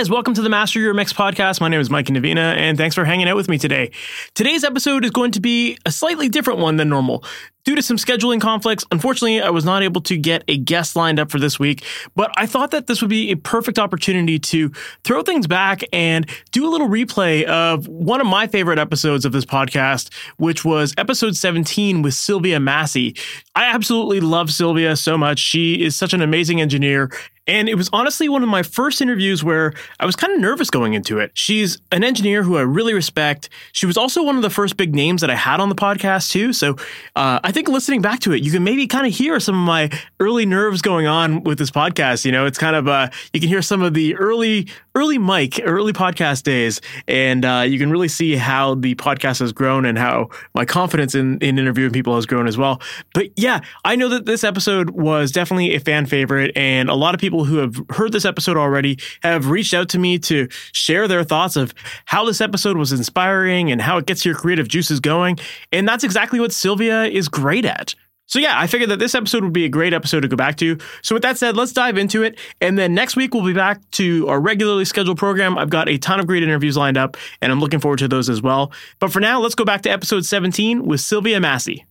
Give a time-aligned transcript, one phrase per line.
[0.00, 1.60] Guys, welcome to the Master Your Mix podcast.
[1.60, 3.90] My name is Mike Indovina, and thanks for hanging out with me today.
[4.32, 7.22] Today's episode is going to be a slightly different one than normal.
[7.64, 11.18] Due to some scheduling conflicts, unfortunately, I was not able to get a guest lined
[11.18, 11.84] up for this week,
[12.16, 14.70] but I thought that this would be a perfect opportunity to
[15.04, 19.32] throw things back and do a little replay of one of my favorite episodes of
[19.32, 23.14] this podcast, which was episode 17 with Sylvia Massy.
[23.54, 25.38] I absolutely love Sylvia so much.
[25.38, 27.10] She is such an amazing engineer.
[27.46, 30.70] And it was honestly one of my first interviews where I was kind of nervous
[30.70, 31.32] going into it.
[31.34, 33.48] She's an engineer who I really respect.
[33.72, 36.30] She was also one of the first big names that I had on the podcast,
[36.30, 36.52] too.
[36.52, 36.76] So
[37.16, 39.90] uh, think listening back to it, you can maybe kind of hear some of my
[40.18, 42.24] early nerves going on with this podcast.
[42.24, 45.60] You know, it's kind of, uh, you can hear some of the early, early Mike,
[45.64, 46.80] early podcast days.
[47.08, 51.14] And uh, you can really see how the podcast has grown and how my confidence
[51.14, 52.80] in, in interviewing people has grown as well.
[53.14, 57.14] But yeah, I know that this episode was definitely a fan favorite, and a lot
[57.14, 61.08] of people who have heard this episode already have reached out to me to share
[61.08, 65.00] their thoughts of how this episode was inspiring and how it gets your creative juices
[65.00, 65.38] going.
[65.72, 67.94] And that's exactly what Sylvia is great at.
[68.26, 70.56] So yeah, I figured that this episode would be a great episode to go back
[70.58, 70.78] to.
[71.02, 72.38] So with that said, let's dive into it.
[72.60, 75.58] And then next week we'll be back to our regularly scheduled program.
[75.58, 78.30] I've got a ton of great interviews lined up and I'm looking forward to those
[78.30, 78.70] as well.
[79.00, 81.86] But for now, let's go back to episode 17 with Sylvia Massy.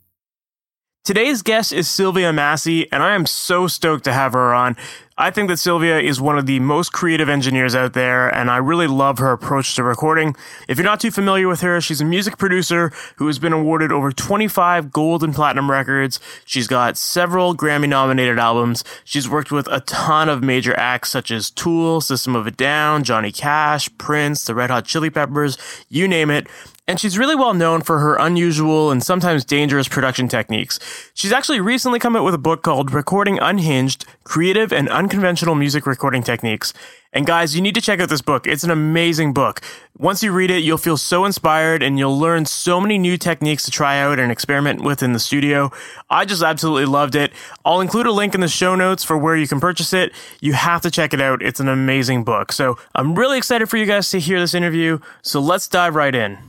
[1.09, 4.77] Today's guest is Sylvia Massy, and I am so stoked to have her on.
[5.17, 8.57] I think that Sylvia is one of the most creative engineers out there, and I
[8.57, 10.35] really love her approach to recording.
[10.67, 13.91] If you're not too familiar with her, she's a music producer who has been awarded
[13.91, 16.19] over 25 gold and platinum records.
[16.45, 18.83] She's got several Grammy nominated albums.
[19.03, 23.03] She's worked with a ton of major acts such as Tool, System of a Down,
[23.03, 25.57] Johnny Cash, Prince, the Red Hot Chili Peppers,
[25.89, 26.45] you name it
[26.89, 30.79] and she's really well known for her unusual and sometimes dangerous production techniques.
[31.13, 35.85] She's actually recently come out with a book called Recording Unhinged Creative and Unconventional Music
[35.85, 36.73] Recording Techniques.
[37.13, 38.47] And guys, you need to check out this book.
[38.47, 39.61] It's an amazing book.
[39.99, 43.65] Once you read it, you'll feel so inspired and you'll learn so many new techniques
[43.65, 45.71] to try out and experiment with in the studio.
[46.09, 47.33] I just absolutely loved it.
[47.63, 50.11] I'll include a link in the show notes for where you can purchase it.
[50.41, 51.43] You have to check it out.
[51.43, 52.51] It's an amazing book.
[52.51, 54.97] So I'm really excited for you guys to hear this interview.
[55.21, 56.48] So let's dive right in.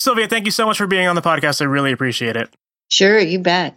[0.00, 1.60] Sylvia, thank you so much for being on the podcast.
[1.60, 2.48] I really appreciate it.
[2.88, 3.76] Sure, you bet.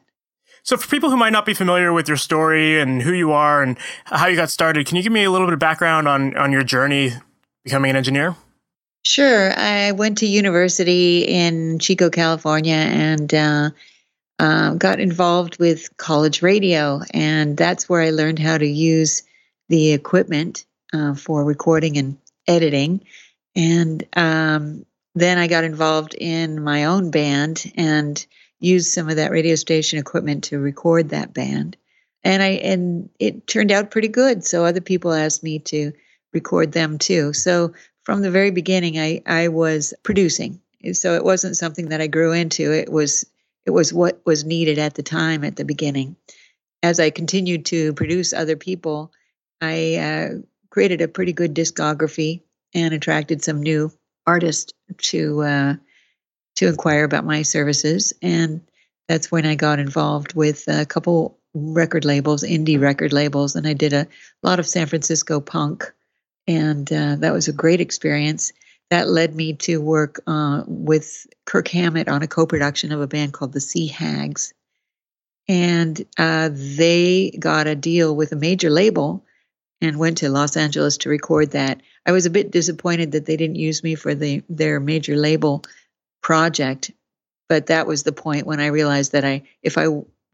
[0.63, 3.61] So, for people who might not be familiar with your story and who you are
[3.61, 6.35] and how you got started, can you give me a little bit of background on,
[6.37, 7.11] on your journey
[7.65, 8.37] becoming an engineer?
[9.03, 9.51] Sure.
[9.59, 13.69] I went to university in Chico, California, and uh,
[14.39, 17.01] uh, got involved with college radio.
[17.13, 19.23] And that's where I learned how to use
[19.67, 22.17] the equipment uh, for recording and
[22.47, 23.03] editing.
[23.57, 28.25] And um, then I got involved in my own band and
[28.59, 31.77] used some of that radio station equipment to record that band.
[32.23, 34.43] And I and it turned out pretty good.
[34.45, 35.91] So other people asked me to
[36.33, 37.33] record them too.
[37.33, 40.59] So from the very beginning I, I was producing.
[40.93, 42.71] So it wasn't something that I grew into.
[42.71, 43.25] It was
[43.65, 46.15] it was what was needed at the time at the beginning.
[46.81, 49.11] As I continued to produce other people,
[49.61, 50.29] I uh,
[50.69, 52.41] created a pretty good discography
[52.73, 53.91] and attracted some new
[54.25, 55.75] artist to uh,
[56.55, 58.61] to inquire about my services, and
[59.07, 63.73] that's when I got involved with a couple record labels, indie record labels, and I
[63.73, 64.07] did a
[64.41, 65.91] lot of San Francisco punk,
[66.47, 68.53] and uh, that was a great experience.
[68.89, 73.33] That led me to work uh, with Kirk Hammett on a co-production of a band
[73.33, 74.53] called the Sea Hags,
[75.47, 79.25] and uh, they got a deal with a major label
[79.83, 81.81] and went to Los Angeles to record that.
[82.05, 85.63] I was a bit disappointed that they didn't use me for the their major label
[86.21, 86.91] project,
[87.49, 89.87] but that was the point when I realized that I if I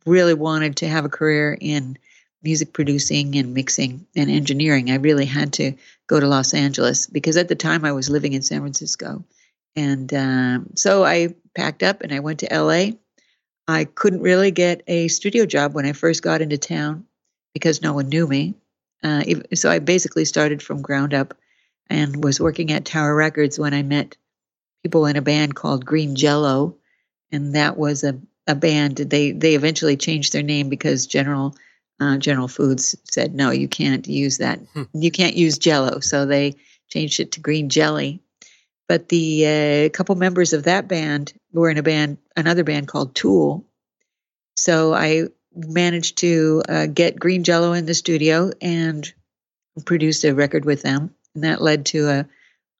[0.05, 1.97] really wanted to have a career in
[2.41, 5.73] music producing and mixing and engineering, I really had to
[6.07, 9.23] go to Los Angeles because at the time I was living in San Francisco.
[9.75, 12.91] And um, so I packed up and I went to LA.
[13.67, 17.05] I couldn't really get a studio job when I first got into town
[17.53, 18.55] because no one knew me.
[19.03, 19.23] Uh,
[19.53, 21.33] so I basically started from ground up
[21.89, 24.17] and was working at Tower Records when I met
[24.83, 26.77] people in a band called Green Jello,
[27.31, 28.97] and that was a, a band.
[28.97, 31.55] They they eventually changed their name because General
[31.99, 34.59] uh, General Foods said no, you can't use that.
[34.73, 34.83] Hmm.
[34.93, 36.55] You can't use Jello, so they
[36.89, 38.21] changed it to Green Jelly.
[38.87, 43.13] But the uh, couple members of that band were in a band, another band called
[43.13, 43.65] Tool,
[44.55, 49.11] So I managed to uh, get Green Jello in the studio and
[49.85, 52.25] produced a record with them, and that led to a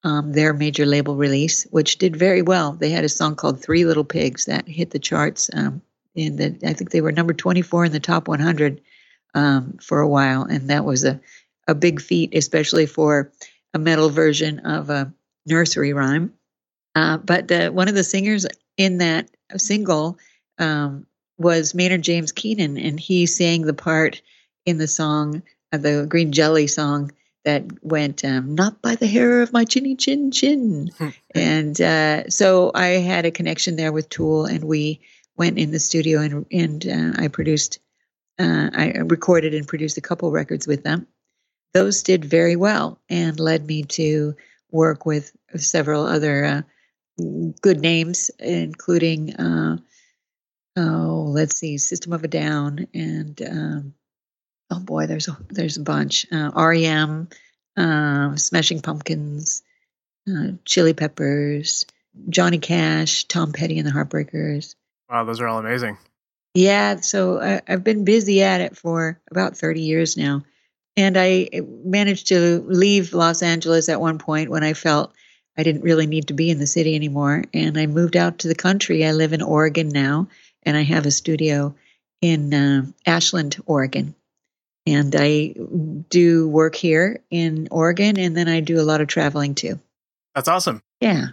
[0.02, 2.72] um, their major label release, which did very well.
[2.72, 5.50] They had a song called Three Little Pigs that hit the charts.
[5.52, 5.82] Um,
[6.14, 8.80] in the, I think they were number 24 in the top 100
[9.34, 11.20] um, for a while, and that was a,
[11.68, 13.30] a big feat, especially for
[13.74, 15.12] a metal version of a
[15.46, 16.32] nursery rhyme.
[16.94, 18.46] Uh, but uh, one of the singers
[18.76, 20.18] in that single
[20.58, 21.06] um,
[21.40, 24.20] was Maynard James Keenan, and he sang the part
[24.66, 25.42] in the song,
[25.72, 27.10] uh, the Green Jelly song
[27.44, 30.90] that went um, "Not by the hair of my chinny chin chin,"
[31.34, 35.00] and uh, so I had a connection there with Tool, and we
[35.36, 37.78] went in the studio and and uh, I produced,
[38.38, 41.06] uh, I recorded and produced a couple records with them.
[41.72, 44.36] Those did very well and led me to
[44.70, 46.62] work with several other uh,
[47.62, 49.78] good names, including uh,
[50.76, 53.40] oh, let's see, System of a Down and.
[53.42, 53.94] Um,
[54.70, 56.26] oh boy, there's a there's a bunch.
[56.32, 57.28] Uh, REM,
[57.76, 59.62] uh, Smashing Pumpkins,
[60.28, 61.86] uh, Chili Peppers,
[62.28, 64.74] Johnny Cash, Tom Petty and the Heartbreakers.
[65.08, 65.98] Wow, those are all amazing.
[66.54, 70.42] Yeah, so I, I've been busy at it for about 30 years now.
[70.96, 71.48] And I
[71.84, 75.12] managed to leave Los Angeles at one point when I felt
[75.56, 77.44] I didn't really need to be in the city anymore.
[77.54, 79.06] And I moved out to the country.
[79.06, 80.28] I live in Oregon now,
[80.64, 81.74] and I have a studio
[82.20, 84.14] in uh, Ashland, Oregon
[84.86, 85.54] and I
[86.08, 89.78] do work here in Oregon, and then I do a lot of traveling too.
[90.34, 90.82] That's awesome.
[91.00, 91.28] Yeah.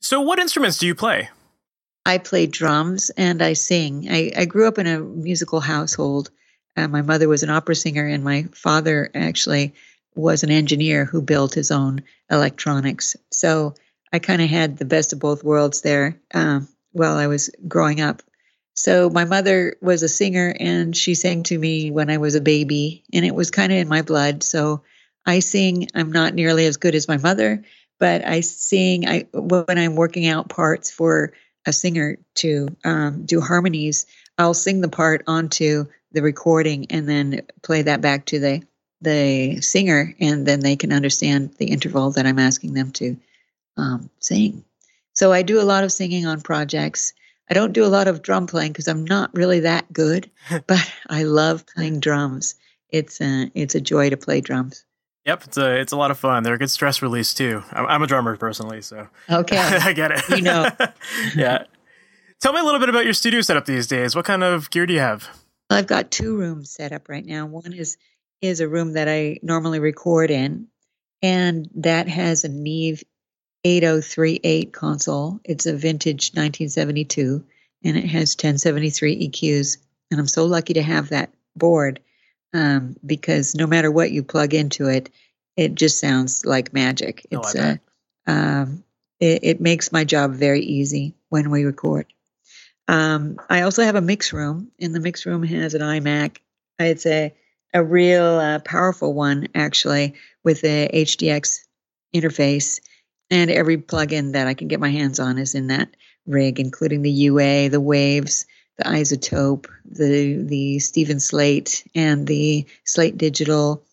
[0.00, 1.28] So, what instruments do you play?
[2.06, 4.08] I play drums and I sing.
[4.10, 6.30] I, I grew up in a musical household.
[6.76, 9.74] Uh, my mother was an opera singer, and my father actually
[10.14, 13.16] was an engineer who built his own electronics.
[13.30, 13.74] So
[14.12, 16.60] I kind of had the best of both worlds there uh,
[16.92, 18.22] while I was growing up.
[18.74, 22.40] So my mother was a singer and she sang to me when I was a
[22.40, 24.42] baby and it was kind of in my blood.
[24.42, 24.82] So
[25.26, 25.88] I sing.
[25.94, 27.62] I'm not nearly as good as my mother,
[27.98, 31.32] but I sing I when I'm working out parts for
[31.66, 34.06] a singer to um, do harmonies,
[34.38, 38.62] I'll sing the part onto the recording and then play that back to the
[39.02, 43.16] the singer and then they can understand the interval that I'm asking them to
[43.76, 44.64] um, sing.
[45.14, 47.14] So I do a lot of singing on projects
[47.50, 50.30] I don't do a lot of drum playing because I'm not really that good,
[50.66, 52.54] but I love playing drums.
[52.88, 54.84] It's a, it's a joy to play drums.
[55.26, 56.42] Yep, it's a it's a lot of fun.
[56.42, 57.62] They're a good stress release too.
[57.72, 60.28] I'm, I'm a drummer personally, so okay, I get it.
[60.30, 60.70] You know,
[61.36, 61.64] yeah.
[62.40, 64.16] Tell me a little bit about your studio setup these days.
[64.16, 65.28] What kind of gear do you have?
[65.68, 67.44] I've got two rooms set up right now.
[67.46, 67.98] One is
[68.40, 70.68] is a room that I normally record in,
[71.20, 73.04] and that has a Neve
[73.64, 75.40] 8038 console.
[75.44, 77.44] It's a vintage 1972
[77.84, 79.78] and it has 1073 EQs.
[80.10, 82.00] And I'm so lucky to have that board
[82.52, 85.10] um, because no matter what you plug into it,
[85.56, 87.26] it just sounds like magic.
[87.32, 87.76] Oh, it's uh,
[88.26, 88.84] um,
[89.18, 92.06] it, it, makes my job very easy when we record.
[92.88, 96.38] Um, I also have a mix room, and the mix room has an iMac.
[96.78, 97.32] It's a
[97.72, 101.60] a real uh, powerful one actually with a HDX
[102.14, 102.80] interface
[103.30, 105.96] and every plugin that I can get my hands on is in that
[106.26, 113.18] rig, including the UA, the Waves, the iZotope, the the Steven Slate, and the Slate
[113.18, 113.84] Digital,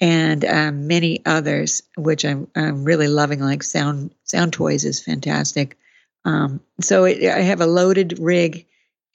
[0.00, 3.40] and um, many others, which I'm I'm really loving.
[3.40, 5.76] Like Sound Sound Toys is fantastic.
[6.24, 8.66] Um, so it, I have a loaded rig,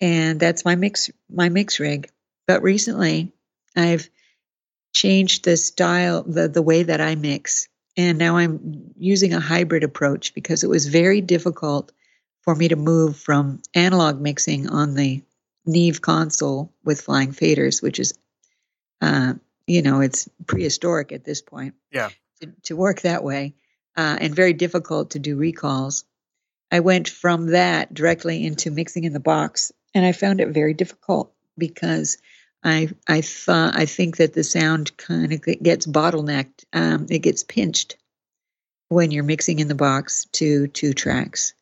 [0.02, 2.10] and that's my mix my mix rig.
[2.48, 3.32] But recently,
[3.76, 4.10] I've
[4.94, 7.70] changed the style, the the way that I mix.
[7.96, 11.92] And now I'm using a hybrid approach because it was very difficult
[12.42, 15.22] for me to move from analog mixing on the
[15.66, 18.14] Neve console with flying faders, which is,
[19.02, 19.34] uh,
[19.68, 21.76] you know, it's prehistoric at this point.
[21.92, 22.10] Yeah.
[22.42, 23.54] To, to work that way
[23.96, 26.06] uh, and very difficult to do recalls.
[26.72, 30.74] I went from that directly into mixing in the box, and I found it very
[30.74, 32.18] difficult because
[32.64, 36.66] I I thought I think that the sound kind of gets bottlenecked.
[36.72, 37.98] Um, it gets pinched
[38.90, 41.54] when you're mixing in the box to two tracks,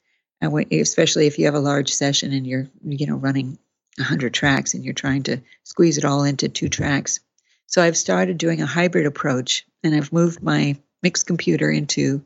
[0.42, 3.58] and when, especially if you have a large session and you're you know running
[4.00, 7.20] hundred tracks and you're trying to squeeze it all into two tracks.
[7.68, 12.24] So I've started doing a hybrid approach, and I've moved my mix computer into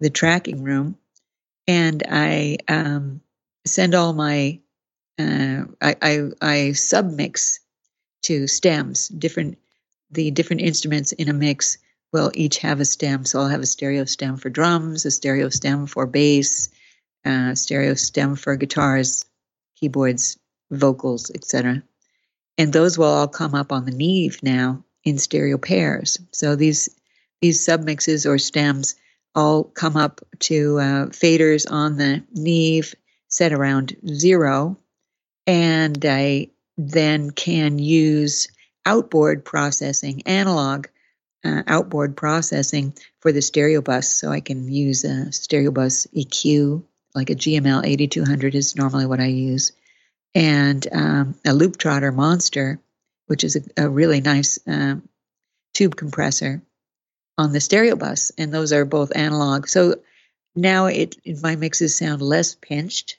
[0.00, 0.98] the tracking room,
[1.68, 3.20] and I um,
[3.64, 4.60] send all my
[5.18, 7.58] uh, I, I, I submix
[8.22, 9.08] to stems.
[9.08, 9.58] Different
[10.10, 11.78] the different instruments in a mix
[12.12, 13.24] will each have a stem.
[13.24, 16.68] So I'll have a stereo stem for drums, a stereo stem for bass,
[17.24, 19.24] a stereo stem for guitars,
[19.76, 20.38] keyboards,
[20.70, 21.82] vocals, etc.
[22.58, 26.18] And those will all come up on the Neve now in stereo pairs.
[26.32, 26.88] So these
[27.40, 28.94] these submixes or stems
[29.34, 32.94] all come up to uh, faders on the Neve
[33.28, 34.76] set around zero,
[35.46, 38.48] and I then can use
[38.84, 40.86] outboard processing, analog
[41.44, 44.08] uh, outboard processing for the stereo bus.
[44.08, 49.20] So I can use a stereo bus EQ, like a GML 8200 is normally what
[49.20, 49.72] I use,
[50.34, 52.80] and um, a Looptrotter monster,
[53.26, 54.96] which is a, a really nice uh,
[55.74, 56.62] tube compressor
[57.36, 58.32] on the stereo bus.
[58.38, 59.66] And those are both analog.
[59.68, 59.96] So
[60.54, 63.18] now it my mixes sound less pinched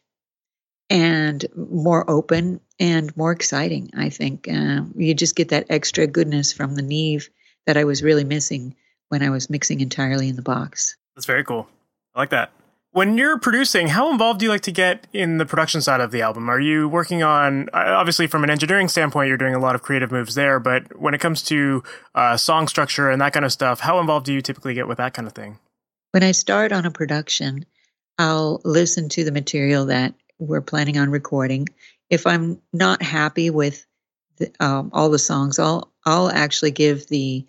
[0.89, 3.91] and more open and more exciting.
[3.95, 7.29] I think uh, you just get that extra goodness from the Neve
[7.65, 8.75] that I was really missing
[9.09, 10.95] when I was mixing entirely in the box.
[11.15, 11.67] That's very cool.
[12.15, 12.51] I like that.
[12.91, 16.11] When you're producing, how involved do you like to get in the production side of
[16.11, 16.47] the album?
[16.47, 20.11] Are you working on, obviously, from an engineering standpoint, you're doing a lot of creative
[20.11, 23.79] moves there, but when it comes to uh, song structure and that kind of stuff,
[23.79, 25.57] how involved do you typically get with that kind of thing?
[26.11, 27.65] When I start on a production,
[28.19, 31.69] I'll listen to the material that we're planning on recording.
[32.13, 33.87] If I'm not happy with
[34.37, 37.47] the, um, all the songs, I'll I'll actually give the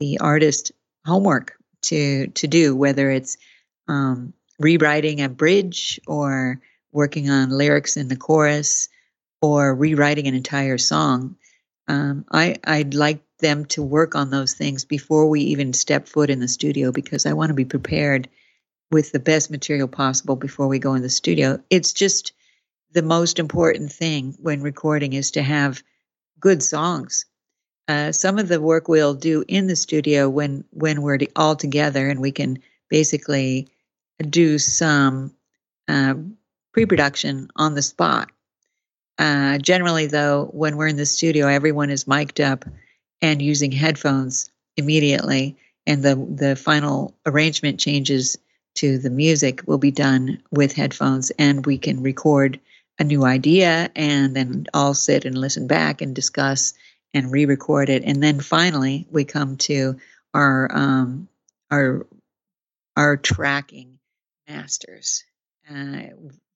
[0.00, 0.72] the artist
[1.04, 3.36] homework to to do, whether it's
[3.88, 8.88] um, rewriting a bridge or working on lyrics in the chorus
[9.42, 11.36] or rewriting an entire song.
[11.86, 16.30] Um, I I'd like them to work on those things before we even step foot
[16.30, 18.30] in the studio because I want to be prepared
[18.90, 21.60] with the best material possible before we go in the studio.
[21.68, 22.32] It's just
[22.96, 25.82] the most important thing when recording is to have
[26.40, 27.26] good songs.
[27.88, 32.08] Uh, some of the work we'll do in the studio when when we're all together
[32.08, 33.68] and we can basically
[34.30, 35.30] do some
[35.88, 36.14] uh,
[36.72, 38.30] pre-production on the spot.
[39.18, 42.64] Uh, generally, though, when we're in the studio, everyone is mic'd up
[43.20, 45.54] and using headphones immediately,
[45.86, 48.38] and the the final arrangement changes
[48.76, 52.58] to the music will be done with headphones, and we can record
[52.98, 56.74] a new idea and then all sit and listen back and discuss
[57.12, 58.04] and re-record it.
[58.04, 59.96] And then finally we come to
[60.34, 61.28] our um,
[61.70, 62.06] our
[62.96, 63.98] our tracking
[64.48, 65.24] masters
[65.70, 66.02] uh,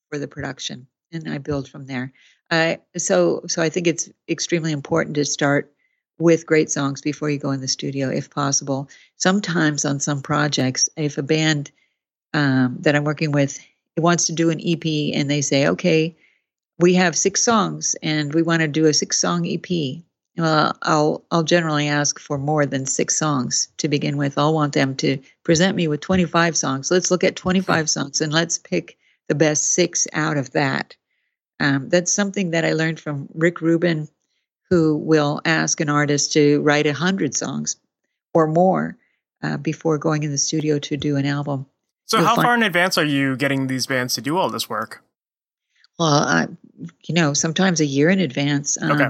[0.08, 0.86] for the production.
[1.12, 2.12] And i build from there.
[2.50, 5.72] Uh, so so i think it's extremely important to start
[6.18, 8.88] with great songs before you go in the studio if possible.
[9.16, 11.70] Sometimes on some projects if a band
[12.32, 13.58] um, that i'm working with
[13.96, 16.16] wants to do an ep and they say okay
[16.80, 20.02] we have six songs and we want to do a six song EP.
[20.36, 24.38] Well, I'll I'll generally ask for more than six songs to begin with.
[24.38, 26.90] I'll want them to present me with 25 songs.
[26.90, 28.96] Let's look at 25 songs and let's pick
[29.28, 30.96] the best six out of that.
[31.58, 34.08] Um, that's something that I learned from Rick Rubin,
[34.70, 37.76] who will ask an artist to write a hundred songs
[38.32, 38.96] or more
[39.42, 41.66] uh, before going in the studio to do an album.
[42.06, 44.48] So, You'll how find- far in advance are you getting these bands to do all
[44.48, 45.02] this work?
[45.98, 46.48] Well, I,
[47.04, 48.80] you know, sometimes a year in advance.
[48.80, 49.08] Um, okay.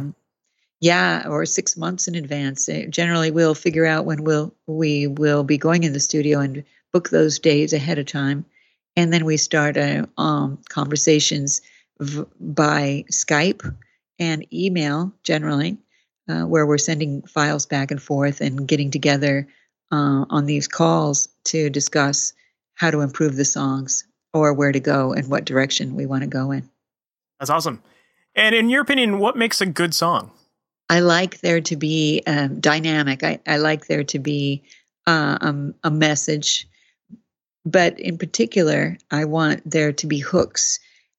[0.82, 2.68] Yeah, or six months in advance.
[2.68, 6.64] Uh, generally, we'll figure out when we'll we will be going in the studio and
[6.92, 8.46] book those days ahead of time,
[8.96, 11.60] and then we start uh, um, conversations
[12.00, 13.76] v- by Skype
[14.18, 15.76] and email generally,
[16.28, 19.48] uh, where we're sending files back and forth and getting together
[19.92, 22.32] uh, on these calls to discuss
[22.74, 26.28] how to improve the songs or where to go and what direction we want to
[26.28, 26.69] go in.
[27.40, 27.82] That's awesome.
[28.36, 30.30] And in your opinion, what makes a good song?
[30.90, 33.24] I like there to be um, dynamic.
[33.24, 34.62] I, I, like there to be
[35.06, 36.68] uh, um, a message,
[37.64, 40.78] but in particular, I want there to be hooks,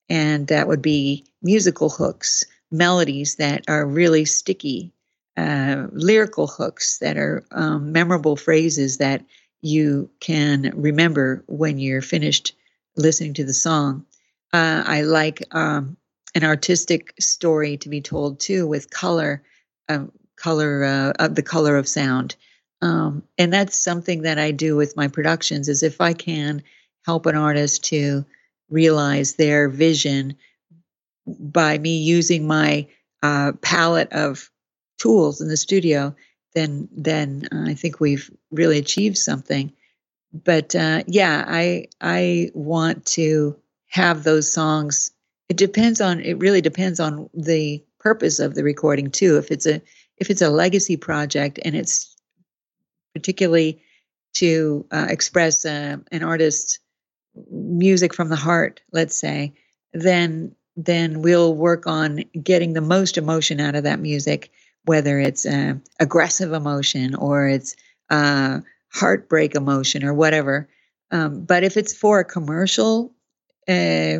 [0.09, 4.91] and that would be musical hooks, melodies that are really sticky,
[5.37, 9.23] uh, lyrical hooks that are um, memorable phrases that
[9.61, 12.53] you can remember when you're finished
[12.97, 14.05] listening to the song.
[14.53, 15.95] Uh, I like um,
[16.35, 19.43] an artistic story to be told too with color
[19.89, 22.35] um, color uh, of the color of sound.
[22.81, 26.63] Um, and that's something that i do with my productions is if i can
[27.05, 28.25] help an artist to
[28.69, 30.35] realize their vision
[31.27, 32.87] by me using my
[33.21, 34.49] uh, palette of
[34.97, 36.15] tools in the studio
[36.55, 39.71] then then i think we've really achieved something.
[40.33, 43.57] But uh, yeah i i want to
[43.89, 45.11] have those songs
[45.51, 49.65] it depends on it really depends on the purpose of the recording too if it's
[49.65, 49.81] a
[50.17, 52.15] if it's a legacy project and it's
[53.13, 53.81] particularly
[54.33, 56.79] to uh, express uh, an artist's
[57.51, 59.53] music from the heart let's say
[59.93, 64.51] then then we'll work on getting the most emotion out of that music,
[64.85, 67.75] whether it's uh, aggressive emotion or it's
[68.09, 68.59] uh,
[68.93, 70.69] heartbreak emotion or whatever.
[71.11, 73.13] Um, but if it's for a commercial
[73.67, 74.19] uh,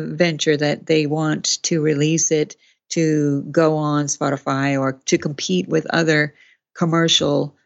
[0.00, 2.56] venture that they want to release it
[2.90, 6.34] to go on Spotify or to compete with other
[6.74, 7.56] commercial,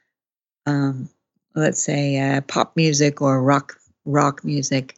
[0.66, 1.08] um,
[1.54, 4.96] let's say uh, pop music or rock rock music,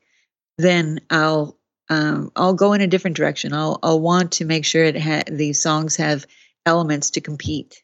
[0.59, 1.57] then I'll
[1.89, 3.53] um, I'll go in a different direction.
[3.53, 6.27] I'll I'll want to make sure it ha- the songs have
[6.65, 7.83] elements to compete.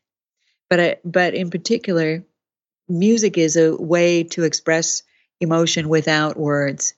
[0.70, 2.24] But I, but in particular,
[2.88, 5.02] music is a way to express
[5.40, 6.94] emotion without words,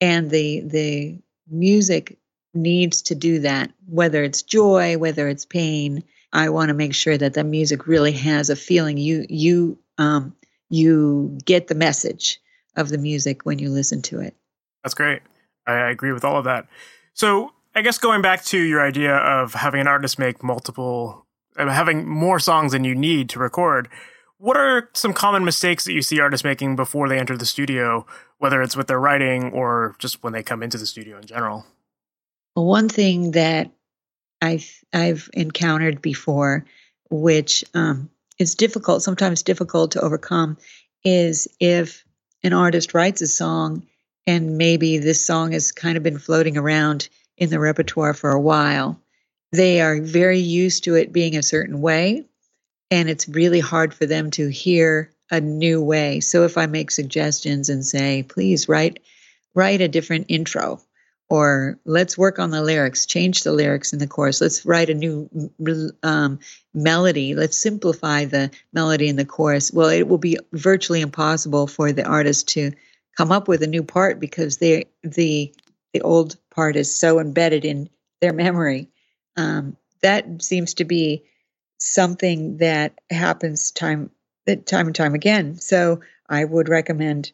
[0.00, 1.18] and the the
[1.50, 2.18] music
[2.54, 3.70] needs to do that.
[3.86, 6.02] Whether it's joy, whether it's pain,
[6.32, 8.98] I want to make sure that the music really has a feeling.
[8.98, 10.34] You you um,
[10.70, 12.40] you get the message
[12.76, 14.36] of the music when you listen to it.
[14.82, 15.22] That's great.
[15.66, 16.66] I agree with all of that.
[17.14, 21.26] So I guess going back to your idea of having an artist make multiple,
[21.56, 23.88] uh, having more songs than you need to record,
[24.38, 28.06] what are some common mistakes that you see artists making before they enter the studio,
[28.38, 31.66] whether it's with their writing or just when they come into the studio in general?
[32.54, 33.70] Well, one thing that
[34.40, 36.64] I've I've encountered before,
[37.10, 40.56] which um, is difficult, sometimes difficult to overcome,
[41.04, 42.04] is if
[42.44, 43.86] an artist writes a song
[44.26, 48.40] and maybe this song has kind of been floating around in the repertoire for a
[48.40, 49.00] while.
[49.52, 52.27] They are very used to it being a certain way,
[52.90, 56.20] and it's really hard for them to hear a new way.
[56.20, 59.00] So if I make suggestions and say, please write
[59.54, 60.80] write a different intro
[61.30, 64.40] or let's work on the lyrics, change the lyrics in the chorus.
[64.40, 65.28] Let's write a new
[66.02, 66.38] um,
[66.72, 67.34] melody.
[67.34, 69.70] Let's simplify the melody in the chorus.
[69.72, 72.72] Well, it will be virtually impossible for the artist to
[73.16, 75.52] come up with a new part because they the
[75.92, 77.90] the old part is so embedded in
[78.20, 78.88] their memory.
[79.36, 81.24] Um, that seems to be
[81.78, 84.10] something that happens time
[84.64, 85.56] time and time again.
[85.56, 87.32] So I would recommend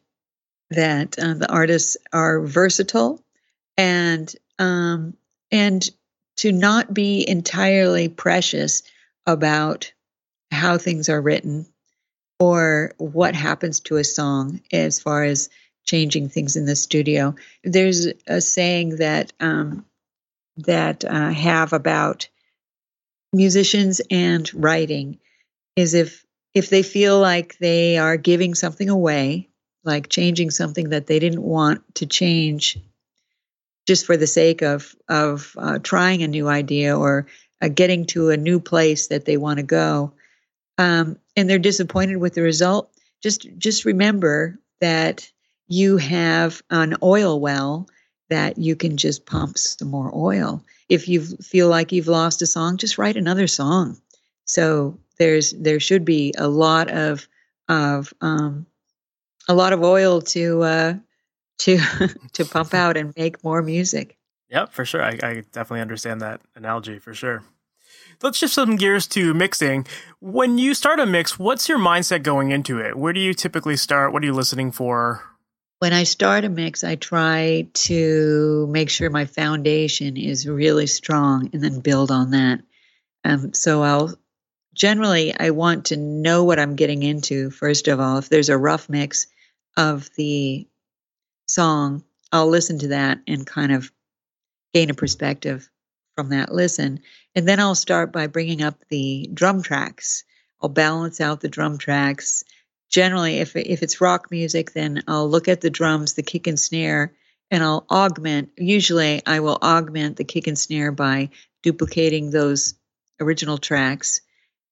[0.70, 3.22] that uh, the artists are versatile
[3.76, 5.16] and um,
[5.50, 5.88] and
[6.38, 8.82] to not be entirely precious
[9.26, 9.92] about
[10.50, 11.66] how things are written
[12.40, 15.48] or what happens to a song as far as
[15.84, 17.34] changing things in the studio.
[17.62, 19.84] There's a saying that um,
[20.56, 22.28] that uh, have about
[23.34, 25.18] musicians and writing
[25.76, 29.48] is if if they feel like they are giving something away,
[29.82, 32.78] like changing something that they didn't want to change,
[33.86, 37.26] just for the sake of of uh, trying a new idea or
[37.60, 40.12] uh, getting to a new place that they want to go,
[40.78, 42.90] um, and they're disappointed with the result,
[43.22, 45.30] just just remember that
[45.66, 47.88] you have an oil well
[48.30, 50.62] that you can just pump some more oil.
[50.88, 54.00] If you feel like you've lost a song, just write another song.
[54.44, 57.26] So there's there should be a lot of
[57.68, 58.66] of um,
[59.48, 60.94] a lot of oil to uh,
[61.58, 61.78] to
[62.32, 64.16] to pump out and make more music.
[64.50, 65.02] Yep, for sure.
[65.02, 67.42] I, I definitely understand that analogy for sure.
[68.22, 69.86] Let's shift some gears to mixing.
[70.20, 72.96] When you start a mix, what's your mindset going into it?
[72.96, 74.12] Where do you typically start?
[74.12, 75.33] What are you listening for?
[75.84, 81.50] When I start a mix, I try to make sure my foundation is really strong
[81.52, 82.62] and then build on that.
[83.22, 84.14] Um, so I'll
[84.72, 88.16] generally I want to know what I'm getting into first of all.
[88.16, 89.26] If there's a rough mix
[89.76, 90.66] of the
[91.48, 93.92] song, I'll listen to that and kind of
[94.72, 95.68] gain a perspective
[96.16, 97.00] from that listen.
[97.34, 100.24] And then I'll start by bringing up the drum tracks.
[100.62, 102.42] I'll balance out the drum tracks
[102.94, 106.58] generally if if it's rock music then I'll look at the drums, the kick and
[106.58, 107.12] snare
[107.50, 111.30] and I'll augment usually I will augment the kick and snare by
[111.64, 112.74] duplicating those
[113.20, 114.20] original tracks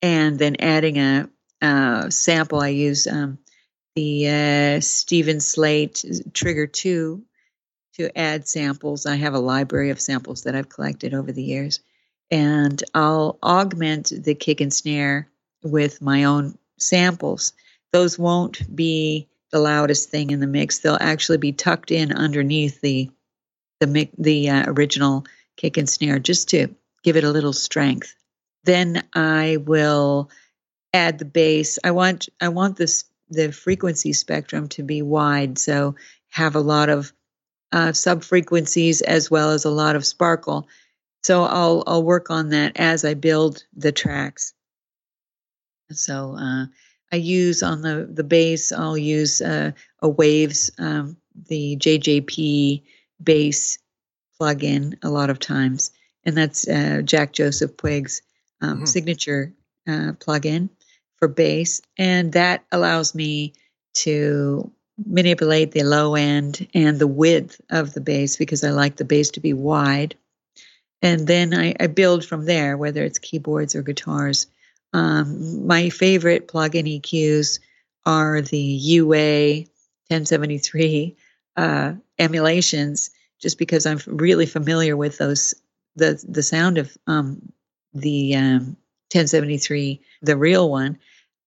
[0.03, 1.29] and then adding a,
[1.63, 3.39] a sample I use um,
[3.97, 7.25] the uh, Steven Slate Trigger 2
[7.95, 9.05] to add samples.
[9.05, 11.81] I have a library of samples that I've collected over the years.
[12.31, 15.29] And I'll augment the kick and snare
[15.63, 17.53] with my own samples
[17.93, 20.79] those won't be the loudest thing in the mix.
[20.79, 23.11] They'll actually be tucked in underneath the
[23.81, 25.27] the the uh, original
[25.57, 26.69] kick and snare just to
[27.03, 28.15] give it a little strength.
[28.65, 30.31] Then I will
[30.95, 31.79] add the bass.
[31.85, 35.95] I want I want this the frequency spectrum to be wide, so
[36.29, 37.13] have a lot of
[37.73, 40.69] uh, sub frequencies as well as a lot of sparkle.
[41.23, 44.55] So I'll I'll work on that as I build the tracks.
[45.91, 46.67] So uh,
[47.13, 48.73] I use on the the bass.
[48.73, 51.17] I'll use uh, a Waves, um,
[51.49, 52.83] the JJP
[53.23, 53.79] bass
[54.39, 55.93] plug in a lot of times,
[56.25, 58.23] and that's uh, Jack Joseph Puig's
[58.61, 58.85] um, mm-hmm.
[58.87, 59.53] signature
[59.87, 60.71] uh, plug-in
[61.17, 63.53] for bass, and that allows me
[63.95, 64.73] to
[65.05, 69.31] manipulate the low end and the width of the bass because I like the bass
[69.31, 70.15] to be wide.
[71.01, 74.47] And then I, I build from there, whether it's keyboards or guitars.
[74.93, 77.61] Um, my favorite plug-in EQs
[78.05, 79.65] are the UA
[80.09, 81.17] 1073
[81.57, 85.55] uh, emulations, just because I'm really familiar with those
[85.97, 87.53] the the sound of um,
[87.93, 88.77] the um,
[89.13, 90.99] 1073, the real one.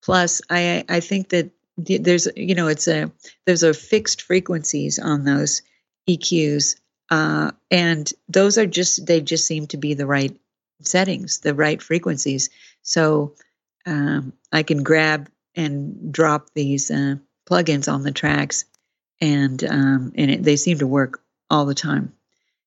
[0.04, 3.12] Plus, I I think that there's you know it's a
[3.46, 5.62] there's a fixed frequencies on those
[6.08, 6.76] EQs,
[7.10, 10.36] uh, and those are just they just seem to be the right
[10.82, 12.50] settings, the right frequencies.
[12.86, 13.34] So
[13.86, 17.16] um, I can grab and drop these uh,
[17.50, 18.66] plugins on the tracks,
[19.20, 22.14] and um, and it, they seem to work all the time.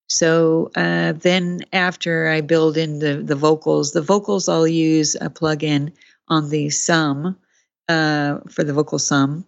[0.09, 5.29] So uh, then after I build in the, the vocals, the vocals I'll use a
[5.29, 5.93] plugin
[6.29, 7.37] on the sum
[7.89, 9.45] uh, for the vocal sum.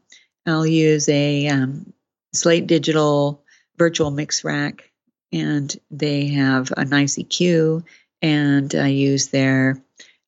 [0.47, 1.93] I'll use a um,
[2.33, 3.43] Slate Digital
[3.77, 4.91] virtual mix rack,
[5.33, 7.85] and they have a nice EQ,
[8.21, 9.83] and I use their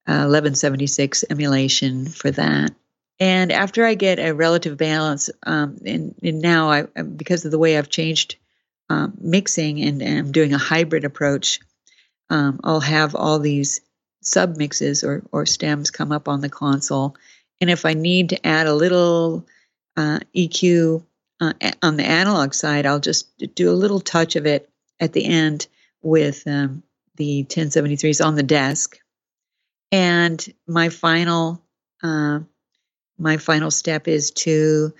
[0.09, 2.75] uh, 1176 emulation for that.
[3.21, 7.59] And after I get a relative balance, um, and, and, now I, because of the
[7.59, 8.37] way I've changed
[8.91, 11.61] um, mixing and, and, I'm doing a hybrid approach,
[12.31, 13.81] um, I'll have all these
[14.23, 17.17] sub mixes or, or stems come up on the console.
[17.61, 19.47] And if I need to add a little
[19.97, 21.05] uh, EQ
[21.41, 25.25] uh, on the analog side, I'll just do a little touch of it at the
[25.25, 25.69] end
[26.03, 26.83] with um,
[27.17, 28.99] the 1073s on the desk.
[29.93, 31.63] And my final
[32.03, 32.41] uh,
[33.19, 34.93] my final step is to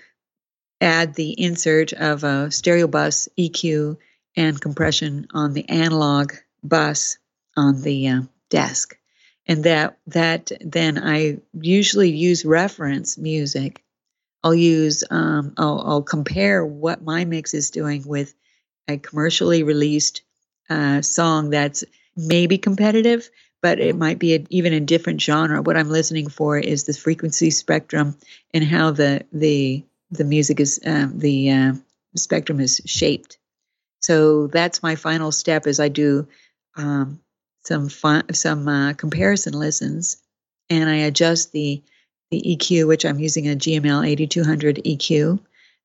[0.79, 3.97] add the insert of a stereo bus EQ
[4.37, 7.17] and compression on the analog bus
[7.57, 8.95] on the uh, desk.
[9.45, 13.83] And that that then i usually use reference music.
[14.43, 18.33] I'll use um, I'll, I'll, compare what my mix is doing with
[18.87, 20.21] a commercially released
[20.69, 21.83] uh, song that's
[22.15, 23.29] maybe competitive
[23.63, 25.61] but it might be a, even a different genre.
[25.61, 28.17] What I'm listening for is the frequency spectrum
[28.53, 31.73] and how the the the music is um, the uh,
[32.15, 33.37] spectrum is shaped.
[34.01, 35.65] So that's my final step.
[35.65, 36.27] Is I do
[36.75, 37.21] um,
[37.63, 40.17] some some uh, comparison listens,
[40.69, 41.81] and I adjust the
[42.31, 45.39] the EQ, which I'm using a GML 8200 EQ,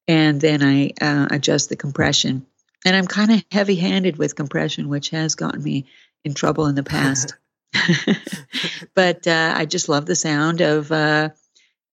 [0.09, 2.45] and then I uh, adjust the compression.
[2.85, 5.87] And I'm kind of heavy handed with compression, which has gotten me
[6.25, 7.35] in trouble in the past.
[8.95, 11.31] but uh, I just love the sound of uh,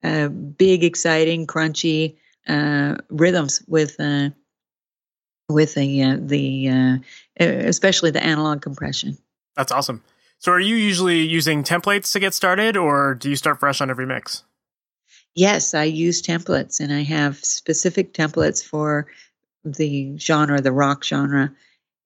[0.03, 4.29] uh, big, exciting, crunchy uh, rhythms with uh,
[5.49, 6.67] with the uh, the
[7.39, 9.17] especially the analog compression.
[9.55, 10.03] That's awesome.
[10.39, 13.89] So, are you usually using templates to get started, or do you start fresh on
[13.89, 14.43] every mix?
[15.33, 19.07] Yes, I use templates, and I have specific templates for
[19.63, 21.53] the genre, the rock genre.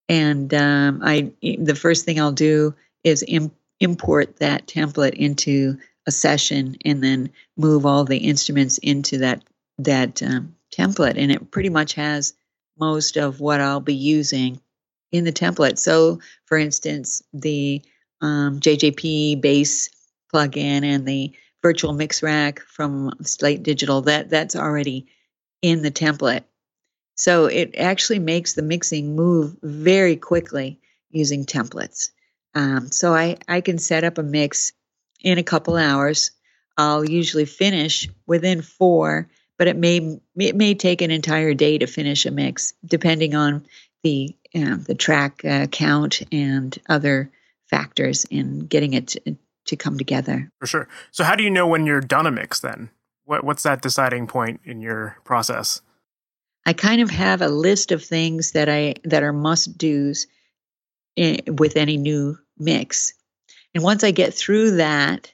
[0.07, 6.11] And um, I, the first thing I'll do is imp- import that template into a
[6.11, 9.43] session and then move all the instruments into that
[9.77, 12.33] that um, template and it pretty much has
[12.77, 14.59] most of what I'll be using
[15.11, 15.77] in the template.
[15.77, 17.81] So, for instance, the
[18.21, 19.89] um, JJP bass
[20.33, 25.07] plugin and the virtual mix rack from Slate Digital that that's already
[25.61, 26.43] in the template.
[27.15, 32.11] So it actually makes the mixing move very quickly using templates.
[32.55, 34.73] Um, so I, I can set up a mix
[35.21, 36.31] in a couple hours.
[36.77, 41.87] I'll usually finish within four, but it may it may take an entire day to
[41.87, 43.65] finish a mix, depending on
[44.03, 47.31] the uh, the track uh, count and other
[47.69, 50.49] factors in getting it to, to, come together.
[50.59, 50.87] For sure.
[51.11, 52.89] So how do you know when you're done a mix then?
[53.25, 55.81] What what's that deciding point in your process?
[56.65, 60.27] I kind of have a list of things that I that are must dos
[61.47, 63.13] with any new mix.
[63.73, 65.31] And once I get through that,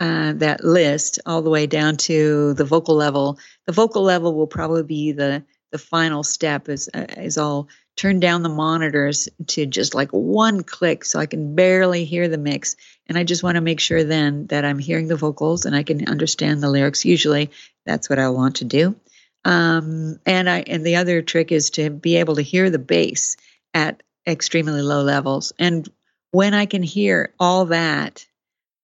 [0.00, 4.46] uh, that list all the way down to the vocal level, the vocal level will
[4.46, 6.68] probably be the the final step.
[6.68, 11.26] Is uh, is I'll turn down the monitors to just like one click, so I
[11.26, 14.78] can barely hear the mix, and I just want to make sure then that I'm
[14.78, 17.04] hearing the vocals and I can understand the lyrics.
[17.04, 17.50] Usually,
[17.84, 18.96] that's what I want to do.
[19.44, 23.36] Um, and I and the other trick is to be able to hear the bass
[23.74, 25.52] at extremely low levels.
[25.58, 25.88] And
[26.30, 28.26] when I can hear all that,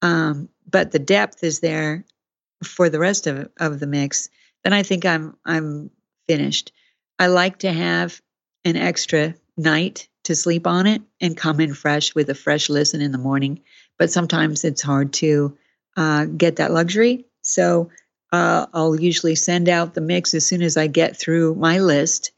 [0.03, 2.05] um, but the depth is there
[2.65, 4.29] for the rest of, of the mix,
[4.65, 5.91] then I think I'm I'm
[6.29, 6.73] finished.
[7.19, 8.21] I like to have
[8.65, 13.01] an extra night to sleep on it and come in fresh with a fresh listen
[13.01, 13.61] in the morning.
[13.99, 15.57] But sometimes it's hard to
[15.97, 17.27] uh, get that luxury.
[17.43, 17.91] So
[18.33, 22.33] uh, I'll usually send out the mix as soon as I get through my list.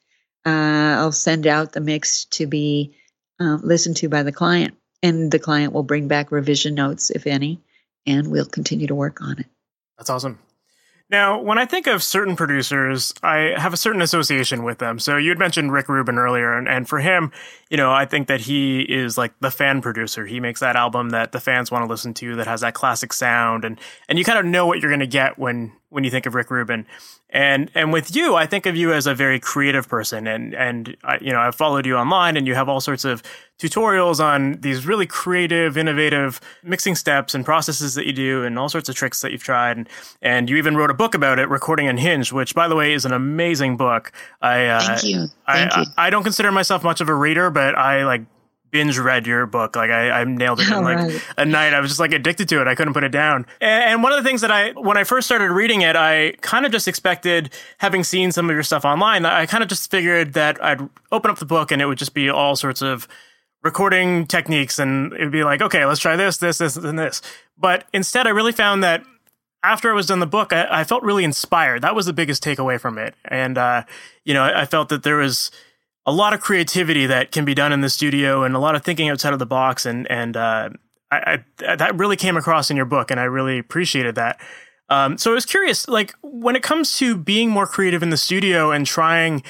[0.49, 2.97] Uh, I'll send out the mix to be
[3.39, 7.27] uh, listened to by the client, and the client will bring back revision notes, if
[7.27, 7.61] any,
[8.07, 9.47] and we'll continue to work on it.
[9.99, 10.39] That's awesome.
[11.11, 14.99] Now, when I think of certain producers, I have a certain association with them.
[14.99, 17.31] So you had mentioned Rick Rubin earlier, and, and for him,
[17.69, 20.25] you know, I think that he is like the fan producer.
[20.25, 23.13] He makes that album that the fans want to listen to, that has that classic
[23.13, 26.11] sound, and and you kind of know what you're going to get when when you
[26.11, 26.87] think of Rick Rubin.
[27.31, 30.97] And and with you, I think of you as a very creative person, and and
[31.05, 33.23] I, you know I've followed you online, and you have all sorts of
[33.59, 38.69] tutorials on these really creative, innovative mixing steps and processes that you do, and all
[38.69, 39.77] sorts of tricks that you've tried.
[39.77, 39.89] And,
[40.23, 43.05] and you even wrote a book about it, Recording Unhinged, which, by the way, is
[43.05, 44.11] an amazing book.
[44.41, 45.27] I uh, thank you.
[45.47, 45.87] Thank I, you.
[45.99, 48.23] I, I don't consider myself much of a reader, but I like
[48.71, 49.77] binge read your book.
[49.77, 51.25] Like I, I nailed it in like right.
[51.37, 51.75] a night.
[51.75, 52.69] I was just like addicted to it.
[52.69, 53.47] I couldn't put it down.
[53.61, 56.33] And, and, one of the things that I, when I first started reading it, I
[56.41, 59.91] kind of just expected, having seen some of your stuff online, I kind of just
[59.91, 63.09] figured that I'd open up the book and it would just be all sorts of
[63.63, 67.23] recording techniques and it'd be like, okay, let's try this, this, this, and this.
[67.57, 69.05] But instead, I really found that
[69.63, 71.83] after I was done the book, I, I felt really inspired.
[71.83, 73.15] That was the biggest takeaway from it.
[73.25, 73.85] And, uh,
[74.25, 75.51] you know, I, I felt that there was,
[76.09, 78.83] a lot of creativity that can be done in the studio and a lot of
[78.83, 80.71] thinking outside of the box and and uh,
[81.11, 84.41] I, I, that really came across in your book and I really appreciated that.
[84.89, 88.17] Um, so I was curious, like when it comes to being more creative in the
[88.17, 89.43] studio and trying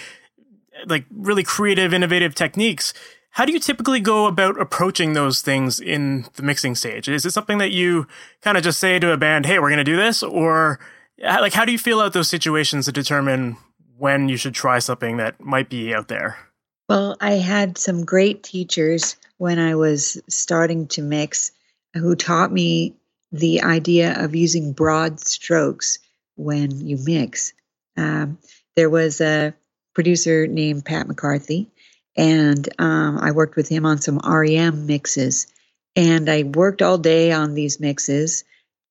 [0.86, 2.92] like really creative, innovative techniques,
[3.30, 7.08] how do you typically go about approaching those things in the mixing stage?
[7.08, 8.08] Is it something that you
[8.42, 10.80] kind of just say to a band, "Hey, we're going to do this," or
[11.22, 13.58] like how do you feel out those situations to determine
[13.96, 16.47] when you should try something that might be out there?
[16.88, 21.52] Well, I had some great teachers when I was starting to mix
[21.94, 22.94] who taught me
[23.30, 25.98] the idea of using broad strokes
[26.36, 27.52] when you mix.
[27.96, 28.38] Um,
[28.74, 29.54] there was a
[29.94, 31.68] producer named Pat McCarthy,
[32.16, 35.46] and um, I worked with him on some REM mixes.
[35.94, 38.44] And I worked all day on these mixes.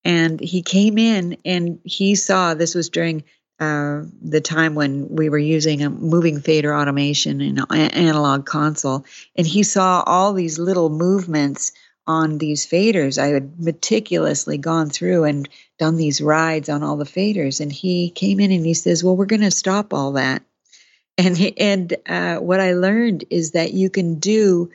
[0.03, 3.23] And he came in and he saw this was during
[3.59, 9.03] uh, the time when we were using a moving fader automation and analog console,
[9.35, 11.71] and he saw all these little movements
[12.05, 13.17] on these faders.
[13.21, 18.11] I had meticulously gone through and done these rides on all the faders, and he
[18.11, 20.43] came in and he says, "Well, we're going to stop all that."
[21.17, 24.69] And he, and uh, what I learned is that you can do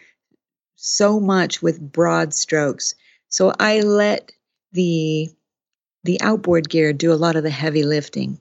[0.74, 2.96] so much with broad strokes.
[3.28, 4.32] So I let
[4.72, 5.30] the
[6.02, 8.40] the outboard gear do a lot of the heavy lifting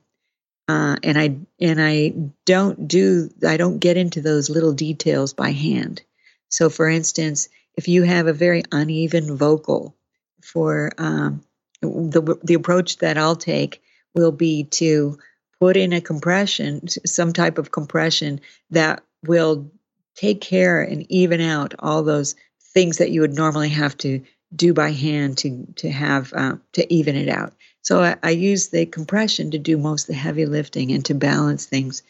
[0.72, 2.14] uh, and I and I
[2.46, 6.02] don't do I don't get into those little details by hand.
[6.48, 9.96] So, for instance, if you have a very uneven vocal,
[10.42, 11.44] for um,
[11.82, 13.82] the the approach that I'll take
[14.16, 15.18] will be to
[15.60, 19.70] put in a compression, some type of compression that will
[20.16, 22.36] take care and even out all those
[22.74, 24.22] things that you would normally have to
[24.56, 27.54] do by hand to to have uh, to even it out.
[27.82, 31.16] So I, I, use the compression to do most of the heavy lifting and to
[31.16, 32.04] balance things.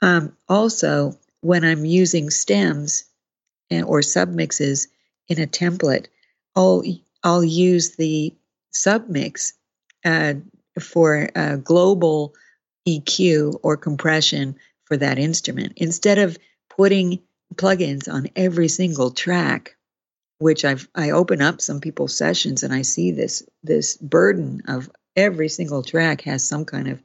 [0.00, 3.04] Um, also, when I'm using stems
[3.70, 4.88] and, or submixes
[5.28, 6.06] in a template,
[6.56, 6.82] I'll
[7.22, 8.34] I'll use the
[8.72, 9.52] submix
[10.04, 10.34] uh,
[10.80, 12.34] for a global
[12.88, 16.38] EQ or compression for that instrument instead of
[16.70, 17.20] putting
[17.54, 19.76] plugins on every single track
[20.38, 24.90] which I've I open up some people's sessions and I see this this burden of
[25.18, 27.02] every single track has some kind of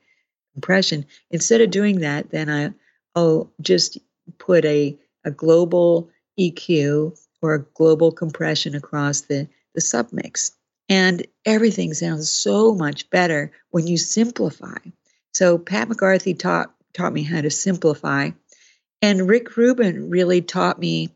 [0.53, 1.05] compression.
[1.31, 2.73] Instead of doing that, then I
[3.15, 3.97] I'll just
[4.37, 10.51] put a a global EQ or a global compression across the the submix.
[10.89, 14.77] And everything sounds so much better when you simplify.
[15.33, 18.29] So Pat McCarthy taught taught me how to simplify,
[19.01, 21.09] and Rick Rubin really taught me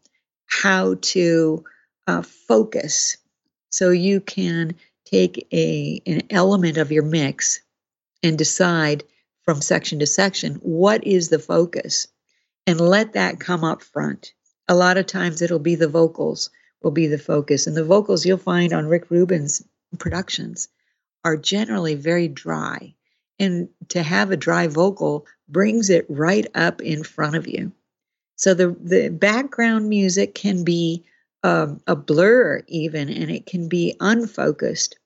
[0.48, 1.64] how to
[2.08, 3.18] uh, focus
[3.70, 4.76] so you can
[5.10, 7.62] take a an element of your mix
[8.24, 9.04] and decide
[9.44, 12.08] from section to section what is the focus
[12.66, 14.34] and let that come up front.
[14.68, 16.50] A lot of times it'll be the vocals
[16.84, 19.64] will be the focus and the vocals you'll find on rick rubin's
[19.98, 20.68] productions
[21.24, 22.94] are generally very dry
[23.40, 27.72] and to have a dry vocal brings it right up in front of you.
[28.36, 31.06] So the the background music can be
[31.48, 34.98] um, a blur even and it can be unfocused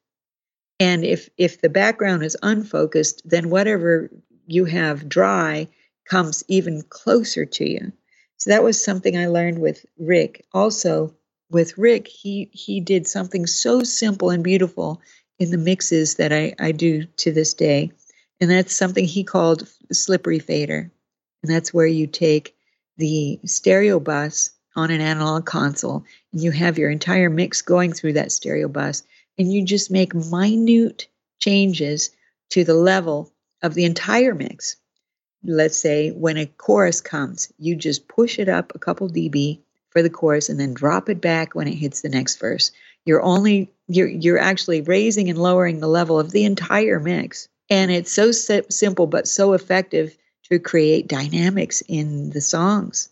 [0.80, 4.12] and if if the background is unfocused then whatever
[4.48, 5.68] you have dry
[6.10, 7.94] comes even closer to you
[8.40, 10.46] So that was something I learned with Rick.
[10.54, 11.16] Also,
[11.52, 15.02] with Rick, he he did something so simple and beautiful
[15.40, 17.94] in the mixes that I, I do to this day.
[18.42, 20.92] And that's something he called slippery fader.
[21.44, 22.56] And that's where you take
[22.98, 28.14] the stereo bus on an analog console and you have your entire mix going through
[28.14, 29.04] that stereo bus
[29.38, 31.08] and you just make minute
[31.40, 32.12] changes
[32.50, 33.32] to the level
[33.62, 34.76] of the entire mix.
[35.44, 40.02] Let's say when a chorus comes, you just push it up a couple dB for
[40.02, 42.72] the chorus and then drop it back when it hits the next verse.
[43.06, 47.48] You're only you're you're actually raising and lowering the level of the entire mix.
[47.70, 50.16] And it's so si- simple but so effective
[50.52, 53.10] to create dynamics in the songs.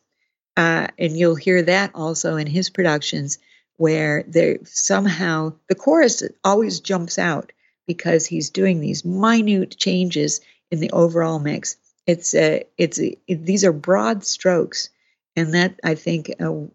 [0.60, 3.40] Uh, and you'll hear that also in his productions
[3.78, 7.54] where there somehow the chorus always jumps out
[7.88, 11.78] because he's doing these minute changes in the overall mix.
[12.06, 14.90] It's a, it's a, it, these are broad strokes,
[15.34, 16.66] and that I think uh,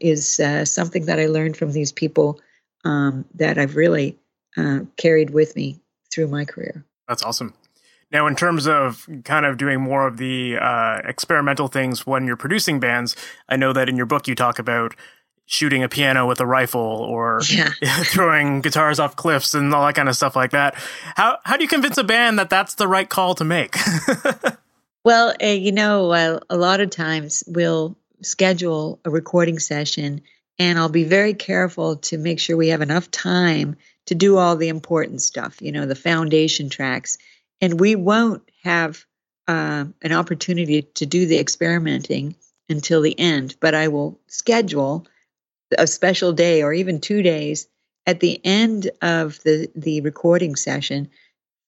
[0.00, 2.40] is uh, something that I learned from these people
[2.84, 4.18] um, that I've really
[4.56, 5.78] uh, carried with me
[6.12, 6.84] through my career.
[7.06, 7.54] That's awesome.
[8.10, 12.36] Now, in terms of kind of doing more of the uh, experimental things when you're
[12.36, 13.14] producing bands,
[13.48, 14.94] I know that in your book you talk about
[15.44, 17.70] shooting a piano with a rifle or yeah.
[18.04, 20.74] throwing guitars off cliffs and all that kind of stuff like that.
[21.16, 23.74] How how do you convince a band that that's the right call to make?
[25.04, 30.20] well, uh, you know, uh, a lot of times we'll schedule a recording session
[30.58, 34.56] and I'll be very careful to make sure we have enough time to do all
[34.56, 37.16] the important stuff, you know, the foundation tracks
[37.60, 39.04] and we won't have
[39.46, 42.36] uh, an opportunity to do the experimenting
[42.68, 43.56] until the end.
[43.60, 45.06] But I will schedule
[45.76, 47.68] a special day or even two days
[48.06, 51.10] at the end of the the recording session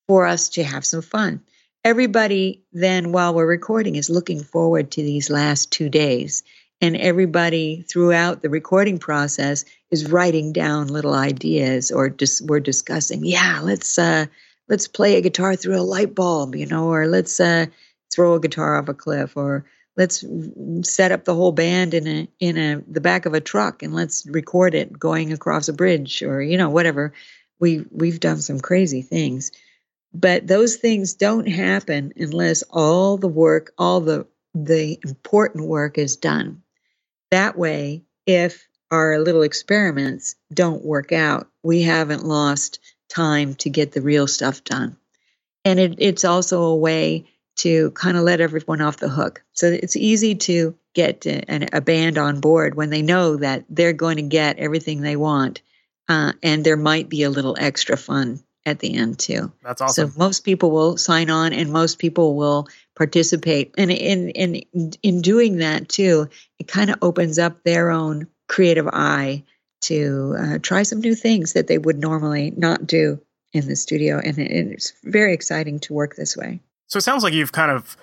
[0.07, 1.43] for us to have some fun.
[1.85, 6.43] Everybody then, while we're recording, is looking forward to these last two days.
[6.83, 13.25] And everybody throughout the recording process is writing down little ideas or just we're discussing,
[13.25, 14.27] yeah, let's uh,
[14.71, 17.67] let's play a guitar through a light bulb, you know, or let's uh,
[18.15, 20.25] throw a guitar off a cliff, or let's
[20.83, 23.93] set up the whole band in a in a the back of a truck and
[23.93, 27.13] let's record it going across a bridge, or you know, whatever.
[27.59, 29.51] We we've done some crazy things,
[30.15, 36.17] but those things don't happen unless all the work, all the the important work is
[36.17, 36.63] done.
[37.31, 42.81] That way, if our little experiments don't work out, we haven't lost
[43.11, 44.97] time to get the real stuff done.
[45.65, 49.43] And it, it's also a way to kind of let everyone off the hook.
[49.53, 53.93] So it's easy to get a, a band on board when they know that they're
[53.93, 55.61] going to get everything they want.
[56.09, 59.53] Uh, and there might be a little extra fun at the end too.
[59.63, 60.11] That's awesome.
[60.11, 63.75] So most people will sign on and most people will participate.
[63.79, 64.63] And in in
[65.03, 69.45] in doing that too, it kind of opens up their own creative eye
[69.83, 73.21] to uh, try some new things that they would normally not do
[73.53, 76.61] in the studio, and it's very exciting to work this way.
[76.87, 77.97] So it sounds like you've kind of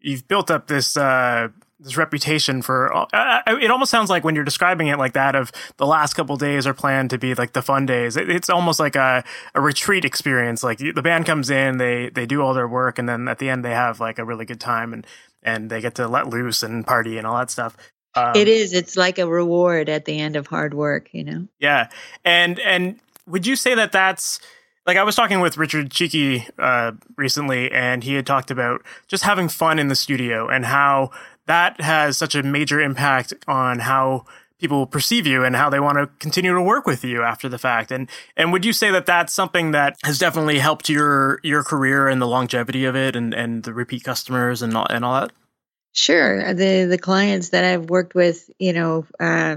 [0.00, 2.94] you've built up this uh, this reputation for.
[2.94, 6.36] Uh, it almost sounds like when you're describing it like that of the last couple
[6.36, 8.16] days are planned to be like the fun days.
[8.16, 10.62] It, it's almost like a, a retreat experience.
[10.62, 13.48] Like the band comes in, they they do all their work, and then at the
[13.48, 15.06] end they have like a really good time and
[15.42, 17.76] and they get to let loose and party and all that stuff.
[18.14, 18.72] Um, it is.
[18.72, 21.46] It's like a reward at the end of hard work, you know.
[21.58, 21.88] Yeah,
[22.24, 24.40] and and would you say that that's
[24.86, 29.24] like I was talking with Richard Chycki uh, recently, and he had talked about just
[29.24, 31.10] having fun in the studio and how
[31.46, 34.24] that has such a major impact on how
[34.58, 37.58] people perceive you and how they want to continue to work with you after the
[37.58, 37.90] fact.
[37.90, 42.08] And and would you say that that's something that has definitely helped your your career
[42.08, 45.32] and the longevity of it and and the repeat customers and all, and all that?
[45.92, 46.54] Sure.
[46.54, 49.56] The the clients that I've worked with, you know, uh,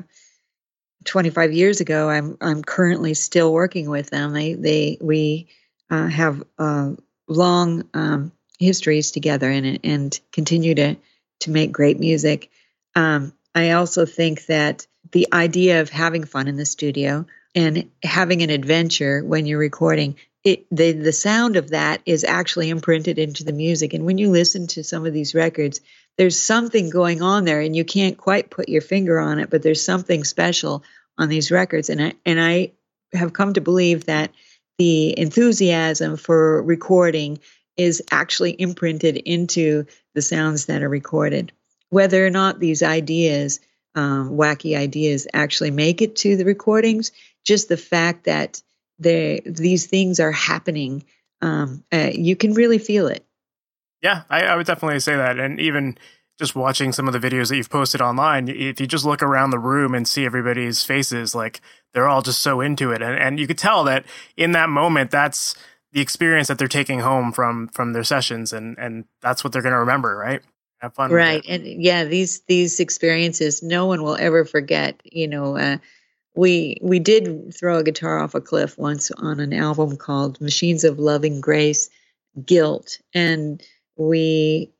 [1.06, 4.34] 25 years ago, I'm I'm currently still working with them.
[4.34, 5.48] They they we
[5.90, 6.92] uh, have uh,
[7.28, 10.96] long um, histories together and and continue to
[11.42, 12.50] to make great music.
[12.96, 18.42] Um, I also think that the idea of having fun in the studio and having
[18.42, 23.44] an adventure when you're recording it, the the sound of that is actually imprinted into
[23.44, 25.80] the music and when you listen to some of these records
[26.18, 29.64] there's something going on there and you can't quite put your finger on it, but
[29.64, 30.84] there's something special
[31.18, 31.90] on these records.
[31.90, 32.72] And I, and I
[33.14, 34.32] have come to believe that
[34.78, 37.40] the enthusiasm for recording
[37.78, 41.52] is actually imprinted into the sounds that are recorded.
[41.90, 43.60] Whether or not these ideas,
[43.96, 47.12] um, wacky ideas, actually make it to the recordings,
[47.44, 48.62] just the fact that
[49.00, 51.06] they, these things are happening,
[51.42, 53.26] um, uh, you can really feel it.
[54.04, 55.40] Yeah, I, I, would definitely say that.
[55.40, 55.98] And even
[56.38, 59.52] just watching some of the videos that you've posted online, if you just look around
[59.52, 61.62] the room and see everybody's faces, like
[61.94, 63.02] they're all just so into it.
[63.02, 65.56] And, and you could tell that in that moment, that's
[65.94, 68.52] the experience that they're taking home from, from their sessions.
[68.52, 70.42] And, and that's what they're going to remember, right?
[70.80, 71.12] Have fun.
[71.12, 71.44] Right.
[71.48, 75.78] And yeah, these, these experiences, no one will ever forget, you know, uh,
[76.36, 80.84] we we did throw a guitar off a cliff once on an album called Machines
[80.84, 81.92] of Loving Grace
[82.44, 83.62] Gilt and
[83.96, 84.72] we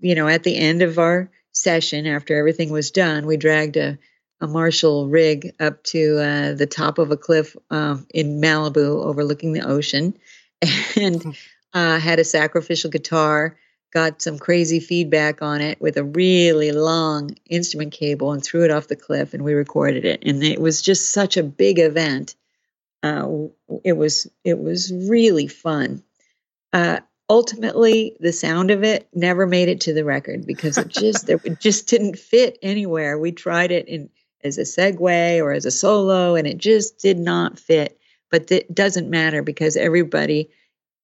[0.00, 3.98] you know at the end of our session after everything was done we dragged a,
[4.40, 9.52] a marshall rig up to uh, the top of a cliff uh, in malibu overlooking
[9.52, 10.14] the ocean.
[10.96, 11.30] And hmm.
[11.72, 13.56] uh, had a sacrificial guitar
[13.92, 18.70] got some crazy feedback on it with a really long instrument cable and threw it
[18.70, 20.22] off the cliff and we recorded it.
[20.26, 22.34] And it was just such a big event.
[23.02, 23.46] Uh,
[23.84, 26.02] it was it was really fun.
[26.72, 27.00] Uh,
[27.30, 31.60] ultimately the sound of it never made it to the record because it just it
[31.60, 34.08] just didn't fit anywhere we tried it in
[34.44, 37.98] as a segue or as a solo and it just did not fit
[38.30, 40.50] but it doesn't matter because everybody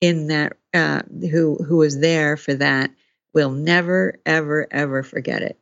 [0.01, 2.91] in that uh, who who was there for that
[3.33, 5.59] will never ever ever forget it.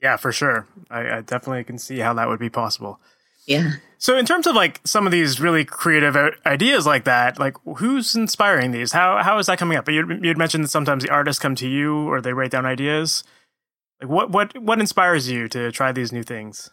[0.00, 0.66] Yeah, for sure.
[0.90, 3.00] I, I definitely can see how that would be possible.
[3.46, 3.72] Yeah.
[3.98, 8.14] So, in terms of like some of these really creative ideas like that, like who's
[8.14, 8.92] inspiring these?
[8.92, 9.88] How how is that coming up?
[9.88, 13.24] You you'd mentioned that sometimes the artists come to you or they write down ideas.
[14.00, 16.70] Like what what what inspires you to try these new things?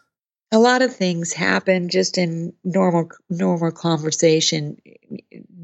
[0.51, 4.77] a lot of things happen just in normal normal conversation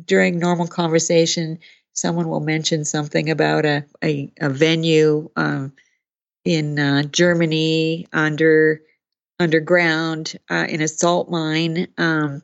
[0.05, 1.59] during normal conversation
[1.93, 5.73] someone will mention something about a, a, a venue um,
[6.45, 8.81] in uh, germany under
[9.39, 12.41] underground uh, in a salt mine um,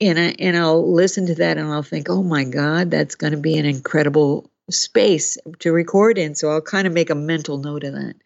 [0.00, 3.32] and, I, and i'll listen to that and i'll think oh my god that's going
[3.32, 6.34] to be an incredible space to record in.
[6.34, 8.16] So i'll kind of make a mental note of that.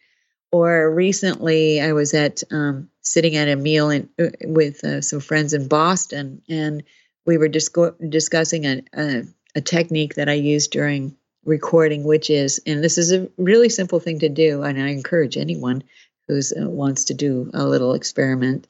[0.52, 5.20] Or recently, I was at um, sitting at a meal in, uh, with uh, some
[5.20, 6.82] friends in Boston, and
[7.24, 9.22] we were disco- discussing a, a,
[9.54, 14.00] a technique that I use during recording, which is, and this is a really simple
[14.00, 15.84] thing to do, and I encourage anyone
[16.30, 18.66] who uh, wants to do a little experiment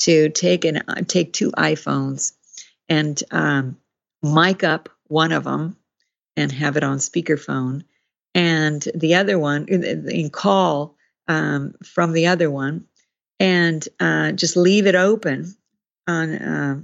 [0.00, 2.32] to take an uh, take two iPhones
[2.88, 3.76] and um,
[4.22, 5.76] mic up one of them
[6.36, 7.82] and have it on speakerphone,
[8.34, 10.96] and the other one in call
[11.26, 12.86] um, from the other one
[13.40, 15.54] and uh, just leave it open
[16.06, 16.80] on uh,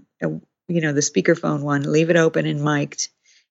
[0.69, 3.09] you know the speakerphone one leave it open and mic'd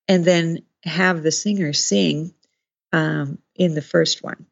[0.07, 2.33] and then have the singer sing
[2.91, 4.45] um, in the first one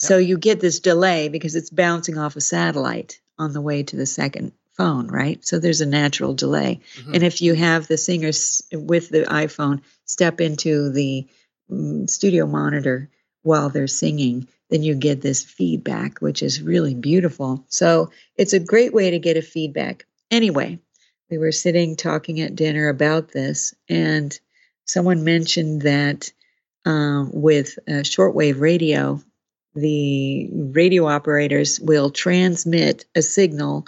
[0.00, 0.08] yep.
[0.08, 3.96] so you get this delay because it's bouncing off a satellite on the way to
[3.96, 7.14] the second phone right so there's a natural delay mm-hmm.
[7.14, 8.30] and if you have the singer
[8.72, 11.26] with the iphone step into the
[11.70, 13.10] um, studio monitor
[13.42, 17.64] while they're singing then you get this feedback, which is really beautiful.
[17.68, 20.06] So it's a great way to get a feedback.
[20.30, 20.78] Anyway,
[21.30, 24.38] we were sitting talking at dinner about this, and
[24.84, 26.32] someone mentioned that
[26.84, 29.22] um, with uh, shortwave radio,
[29.80, 33.86] the radio operators will transmit a signal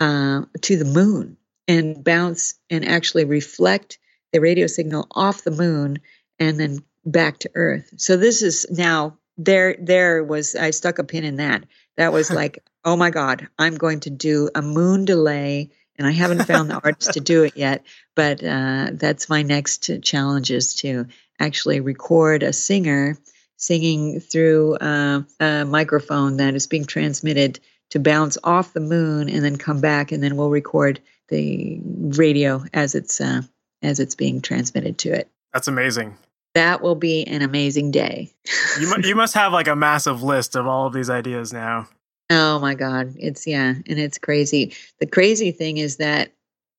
[0.00, 1.36] uh, to the moon
[1.66, 3.98] and bounce and actually reflect
[4.32, 5.98] the radio signal off the moon
[6.38, 7.92] and then back to Earth.
[7.96, 11.64] So this is now there there was I stuck a pin in that.
[11.96, 15.70] That was like, oh my God, I'm going to do a moon delay.
[15.96, 17.84] And I haven't found the artist to do it yet,
[18.14, 21.06] but uh, that's my next challenge is to
[21.40, 23.18] actually record a singer
[23.58, 29.44] singing through uh, a microphone that is being transmitted to bounce off the moon and
[29.44, 33.42] then come back, and then we'll record the radio as it's uh,
[33.82, 35.28] as it's being transmitted to it.
[35.52, 36.16] That's amazing
[36.58, 38.32] that will be an amazing day.
[38.80, 41.88] you, mu- you must have like a massive list of all of these ideas now.
[42.30, 43.14] Oh my God.
[43.16, 44.74] It's, yeah, and it's crazy.
[44.98, 46.32] The crazy thing is that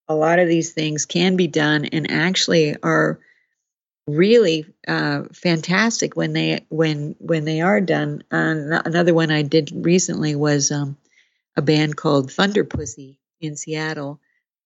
[0.07, 3.19] a lot of these things can be done and actually are
[4.15, 8.23] really uh, fantastic when they when when they are done.
[8.31, 10.97] Uh, another one I did recently was um,
[11.55, 14.19] a band called Thunderpussy in Seattle,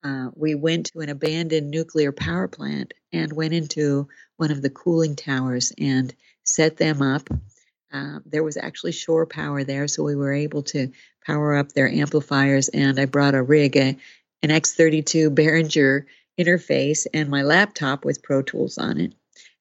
[0.03, 4.69] uh, we went to an abandoned nuclear power plant and went into one of the
[4.69, 6.13] cooling towers and
[6.43, 7.29] set them up.
[7.91, 10.91] Uh, there was actually shore power there, so we were able to
[11.25, 12.67] power up their amplifiers.
[12.69, 13.97] And I brought a rig, a,
[14.41, 16.05] an X32 Behringer
[16.37, 19.13] interface, and my laptop with Pro Tools on it.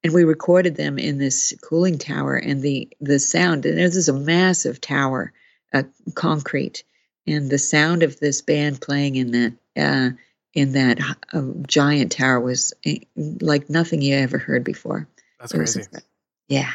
[0.05, 3.65] And we recorded them in this cooling tower, and the the sound.
[3.67, 5.33] And this is a massive tower,
[5.73, 5.85] uh,
[6.15, 6.83] concrete,
[7.27, 10.11] and the sound of this band playing in that uh,
[10.55, 11.01] in that
[11.33, 15.09] uh, giant tower was eh, like nothing you ever heard before.
[15.39, 15.83] That's crazy.
[16.49, 16.71] yeah.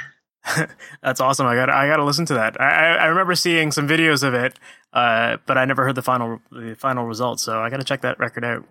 [1.03, 1.45] That's awesome.
[1.45, 2.59] I got I got to listen to that.
[2.59, 4.57] I, I remember seeing some videos of it,
[4.93, 8.01] uh, but I never heard the final the final result So I got to check
[8.01, 8.65] that record out.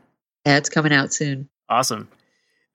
[0.47, 1.49] Yeah, it's coming out soon.
[1.69, 2.09] Awesome.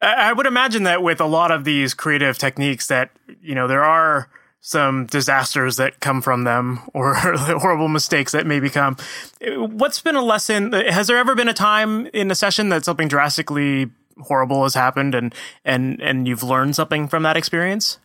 [0.02, 3.84] I, would imagine that with a lot of these creative techniques, that you know there
[3.84, 4.30] are
[4.60, 8.98] some disasters that come from them or horrible mistakes that may become.
[9.42, 10.74] What's been a lesson?
[10.74, 13.90] Has there ever been a time in a session that something drastically
[14.20, 15.34] horrible has happened and
[15.66, 18.00] and and you've learned something from that experience?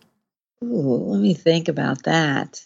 [0.64, 2.62] Ooh, let me think about that.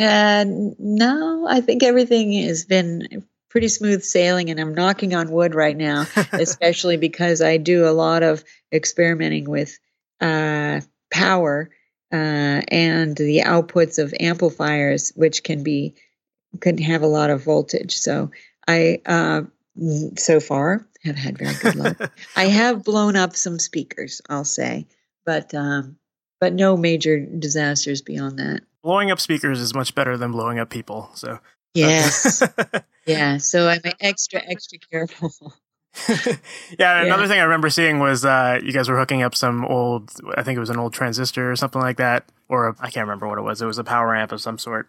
[0.00, 0.44] Uh,
[0.78, 5.76] no, I think everything has been pretty smooth sailing, and I'm knocking on wood right
[5.76, 8.42] now, especially because I do a lot of
[8.72, 9.78] experimenting with
[10.20, 10.80] uh,
[11.10, 11.70] power
[12.12, 15.94] uh, and the outputs of amplifiers, which can be
[16.60, 17.98] can have a lot of voltage.
[17.98, 18.30] So
[18.66, 19.42] I uh,
[20.16, 22.12] so far have had very good luck.
[22.36, 24.86] I have blown up some speakers, I'll say,
[25.24, 25.96] but um,
[26.40, 28.62] but no major disasters beyond that.
[28.82, 31.10] Blowing up speakers is much better than blowing up people.
[31.14, 31.38] So
[31.74, 32.42] yes,
[33.10, 33.36] yeah.
[33.38, 35.32] So I'm extra extra careful.
[36.78, 37.28] yeah, another yeah.
[37.28, 40.56] thing I remember seeing was uh, you guys were hooking up some old, I think
[40.56, 43.42] it was an old transistor or something like that, or I can't remember what it
[43.42, 43.60] was.
[43.60, 44.88] It was a power amp of some sort,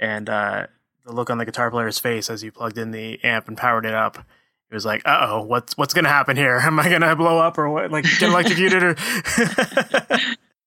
[0.00, 0.66] and uh,
[1.06, 3.86] the look on the guitar player's face as you plugged in the amp and powered
[3.86, 6.56] it up, it was like, "Uh oh, what's what's gonna happen here?
[6.62, 7.92] Am I gonna blow up or what?
[7.92, 8.96] Like get electrocuted or?"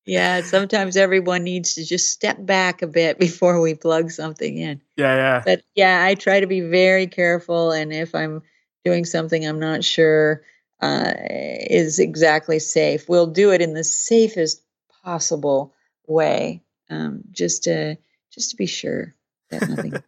[0.05, 4.81] Yeah, sometimes everyone needs to just step back a bit before we plug something in.
[4.97, 5.41] Yeah, yeah.
[5.45, 8.41] But yeah, I try to be very careful, and if I'm
[8.83, 10.43] doing something I'm not sure
[10.81, 13.09] uh, is exactly safe.
[13.09, 14.61] We'll do it in the safest
[15.03, 15.73] possible
[16.07, 17.97] way, um, just to
[18.31, 19.15] just to be sure
[19.49, 19.93] that nothing.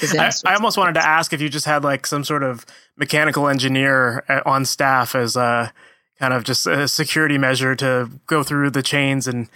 [0.00, 2.64] I, I, almost wanted to ask if you just had like some sort of
[2.96, 5.72] mechanical engineer uh, on staff as a
[6.18, 9.48] kind of just a security measure to go through the chains and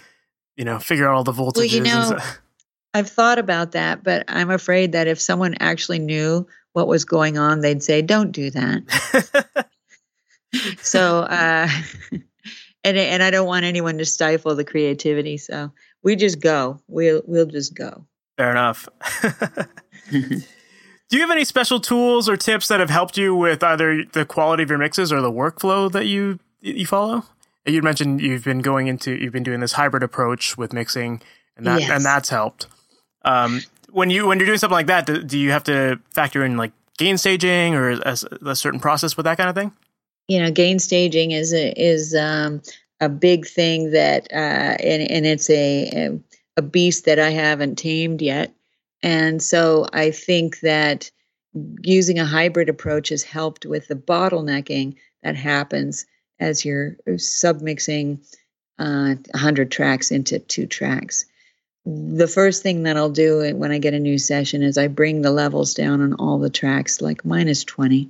[0.55, 1.55] you know figure out all the voltages.
[1.55, 2.19] Well, you know,
[2.93, 7.37] I've thought about that, but I'm afraid that if someone actually knew what was going
[7.37, 9.67] on, they'd say, "Don't do that."
[10.81, 11.67] so, uh,
[12.83, 15.37] and and I don't want anyone to stifle the creativity.
[15.37, 15.71] So
[16.03, 16.81] we just go.
[16.87, 18.05] We'll we'll just go.
[18.37, 18.87] Fair enough.
[21.09, 24.25] Do you have any special tools or tips that have helped you with either the
[24.25, 27.23] quality of your mixes or the workflow that you you follow?
[27.65, 31.21] You mentioned you've been going into you've been doing this hybrid approach with mixing,
[31.55, 31.89] and that yes.
[31.89, 32.67] and that's helped.
[33.23, 33.61] Um,
[33.91, 36.57] when you when you're doing something like that, do, do you have to factor in
[36.57, 39.71] like gain staging or a, a, certain process with that kind of thing?
[40.27, 42.61] You know, gain staging is a, is um,
[42.99, 46.19] a big thing that, uh, and and it's a
[46.57, 48.53] a beast that I haven't tamed yet,
[49.01, 51.11] and so I think that
[51.81, 56.05] using a hybrid approach has helped with the bottlenecking that happens
[56.43, 58.19] as you're submixing
[58.79, 61.25] uh, 100 tracks into two tracks
[61.85, 65.21] the first thing that I'll do when I get a new session is I bring
[65.21, 68.09] the levels down on all the tracks, like minus 20,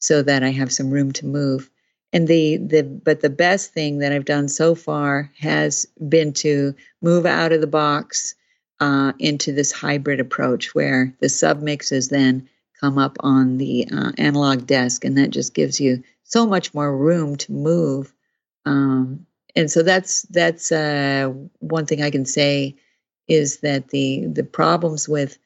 [0.00, 1.70] so that I have some room to move.
[2.12, 6.74] And the, the but the best thing that I've done so far has been to
[7.00, 8.34] move out of the box
[8.80, 12.48] uh, into this hybrid approach where the submixes then
[12.80, 16.02] come up on the uh, analog desk, and that just gives you
[16.32, 18.12] so much more room to move.
[18.64, 22.76] Um, and so that's that's uh, one thing I can say
[23.28, 25.36] is that the the problems with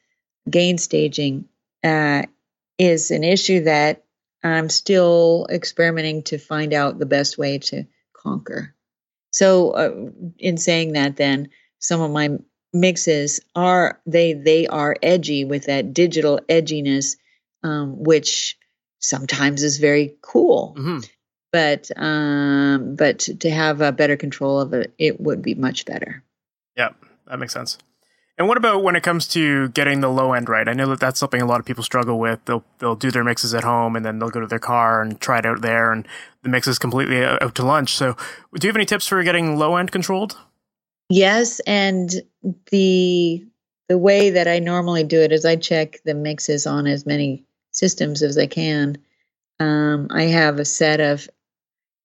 [0.48, 1.46] gain staging
[1.82, 2.22] uh,
[2.78, 4.04] is an issue that
[4.44, 8.74] I'm still experimenting to find out the best way to conquer.
[9.32, 12.38] So, uh, in saying that, then some of my
[12.72, 17.16] mixes are they they are edgy with that digital edginess,
[17.64, 18.56] um, which
[19.08, 20.74] sometimes is very cool.
[20.78, 20.98] Mm-hmm.
[21.52, 26.22] But um, but to have a better control of it, it would be much better.
[26.76, 26.96] Yep
[27.26, 27.78] that makes sense.
[28.38, 30.68] And what about when it comes to getting the low end right?
[30.68, 32.44] I know that that's something a lot of people struggle with.
[32.44, 35.18] They'll they'll do their mixes at home and then they'll go to their car and
[35.18, 36.06] try it out there, and
[36.42, 37.94] the mix is completely out to lunch.
[37.94, 38.14] So,
[38.54, 40.36] do you have any tips for getting low end controlled?
[41.08, 42.10] Yes, and
[42.70, 43.46] the
[43.88, 47.45] the way that I normally do it is I check the mixes on as many
[47.76, 48.96] systems as I can.
[49.60, 51.28] Um, I have a set of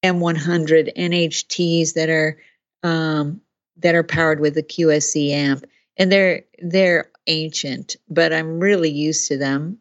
[0.04, 2.38] M100 NHTs that are
[2.82, 3.40] um,
[3.78, 5.64] that are powered with the QSC amp,
[5.96, 9.78] and they're they're ancient, but I'm really used to them.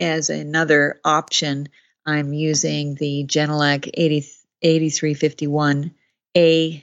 [0.00, 1.68] As another option,
[2.04, 4.26] I'm using the Genelec 80,
[4.64, 6.82] 8351A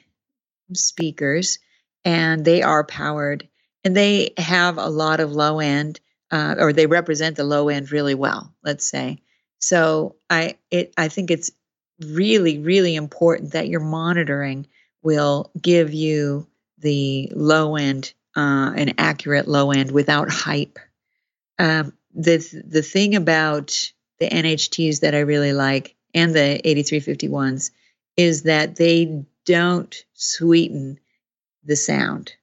[0.73, 1.59] speakers,
[2.05, 3.47] and they are powered,
[3.83, 5.99] and they have a lot of low end,
[6.31, 8.53] uh, or they represent the low end really well.
[8.63, 9.21] Let's say.
[9.59, 11.51] So I it I think it's
[11.99, 14.67] really really important that your monitoring
[15.03, 16.47] will give you
[16.79, 20.79] the low end, uh, an accurate low end without hype.
[21.59, 27.71] Um, the the thing about the NHTs that I really like and the 8351s
[28.17, 30.99] is that they don't sweeten
[31.63, 32.33] the sound.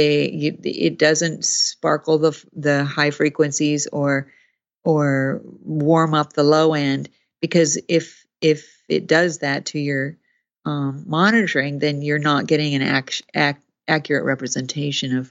[0.00, 4.32] They you, it doesn't sparkle the the high frequencies or
[4.82, 7.10] or warm up the low end
[7.42, 10.16] because if if it does that to your
[10.64, 15.30] um, monitoring, then you're not getting an ac- ac- accurate representation of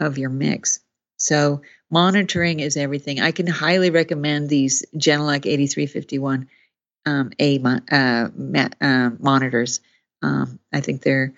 [0.00, 0.80] of your mix.
[1.16, 3.20] So monitoring is everything.
[3.20, 6.46] I can highly recommend these Genelec 8351
[7.06, 9.80] um, A uh, ma- uh, monitors.
[10.22, 11.32] Um, I think they're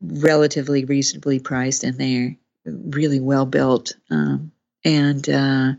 [0.00, 3.94] relatively reasonably priced and they're really well built.
[4.10, 4.52] Um,
[4.84, 5.72] and uh,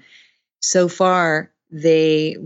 [0.62, 2.38] so far, they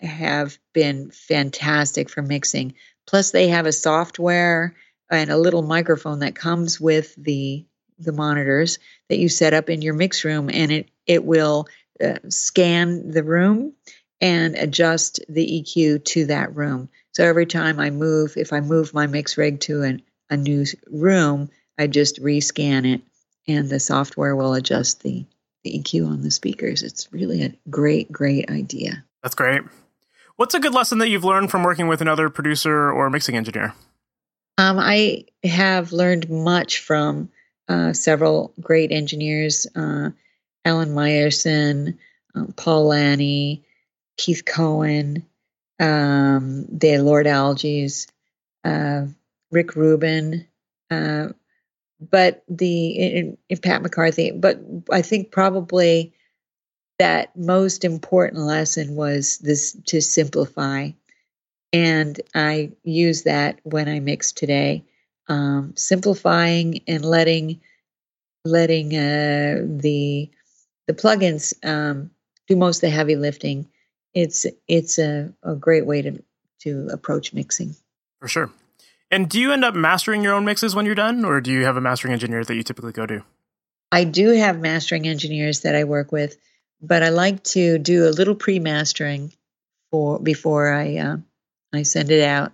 [0.00, 2.74] have been fantastic for mixing.
[3.06, 4.74] Plus, they have a software
[5.10, 7.64] and a little microphone that comes with the
[7.98, 11.66] the monitors that you set up in your mix room, and it it will
[12.02, 13.72] uh, scan the room
[14.20, 16.88] and adjust the EQ to that room.
[17.12, 20.64] So every time I move, if I move my mix rig to an, a new
[20.90, 23.02] room, I just rescan it,
[23.46, 25.24] and the software will adjust the
[25.64, 26.82] the EQ on the speakers.
[26.82, 29.02] It's really a great, great idea.
[29.22, 29.62] That's great.
[30.36, 33.74] What's a good lesson that you've learned from working with another producer or mixing engineer?
[34.58, 37.30] Um, I have learned much from
[37.68, 40.10] uh, several great engineers uh,
[40.64, 41.98] Alan Meyerson,
[42.34, 43.62] um, Paul Lani,
[44.16, 45.24] Keith Cohen,
[45.80, 48.06] um, the Lord-Alges,
[48.64, 49.06] uh,
[49.50, 50.46] Rick Rubin,
[50.90, 51.28] uh,
[52.00, 54.30] but the Pat McCarthy.
[54.30, 56.14] But I think probably
[56.98, 60.90] that most important lesson was this to simplify.
[61.72, 64.84] And I use that when I mix today,
[65.28, 67.60] um, simplifying and letting
[68.44, 70.30] letting uh, the
[70.86, 72.10] the plugins um,
[72.46, 73.68] do most of the heavy lifting.
[74.12, 76.22] It's it's a, a great way to
[76.60, 77.74] to approach mixing.
[78.20, 78.50] For sure.
[79.10, 81.64] And do you end up mastering your own mixes when you're done, or do you
[81.64, 83.24] have a mastering engineer that you typically go to?
[83.92, 86.36] I do have mastering engineers that I work with
[86.86, 89.32] but I like to do a little pre-mastering
[89.90, 91.16] for before I uh,
[91.72, 92.52] I send it out,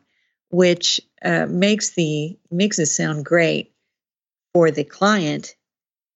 [0.51, 3.73] which uh, makes the mixes sound great
[4.55, 5.57] for the client.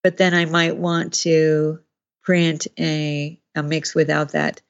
[0.01, 1.79] But then I might want to
[2.23, 4.61] print a a mix without that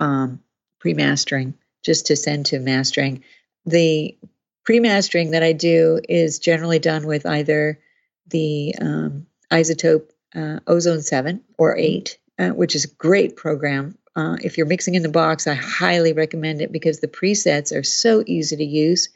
[0.00, 0.40] um,
[0.80, 1.54] pre-mastering,
[1.84, 3.22] just to send to mastering.
[3.66, 4.16] The
[4.64, 7.80] pre-mastering that I do is generally done with either
[8.28, 13.96] the um, iZotope uh, Ozone 7 or 8 uh, which is a great program.
[14.16, 17.82] Uh, if you're mixing in the box, I highly recommend it because the presets are
[17.82, 19.08] so easy to use,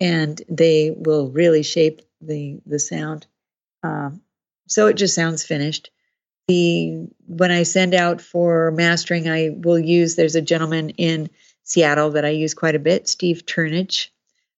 [0.00, 3.26] and they will really shape the the sound.
[3.82, 4.22] Um,
[4.68, 5.90] so it just sounds finished.
[6.48, 10.14] The when I send out for mastering, I will use.
[10.14, 11.30] There's a gentleman in
[11.64, 14.08] Seattle that I use quite a bit, Steve Turnidge.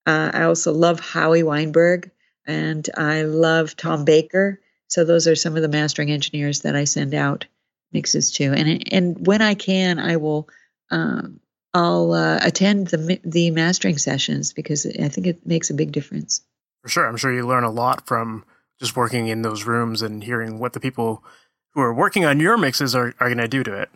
[0.07, 2.11] Uh, I also love Howie Weinberg,
[2.47, 4.61] and I love Tom Baker.
[4.89, 7.47] So those are some of the mastering engineers that I send out
[7.93, 8.53] mixes to.
[8.53, 10.49] And and when I can, I will
[10.91, 11.41] um,
[11.73, 16.43] I'll uh, attend the the mastering sessions because I think it makes a big difference.
[16.83, 18.45] For sure, I'm sure you learn a lot from
[18.79, 21.25] just working in those rooms and hearing what the people
[21.73, 23.91] who are working on your mixes are, are going to do to it.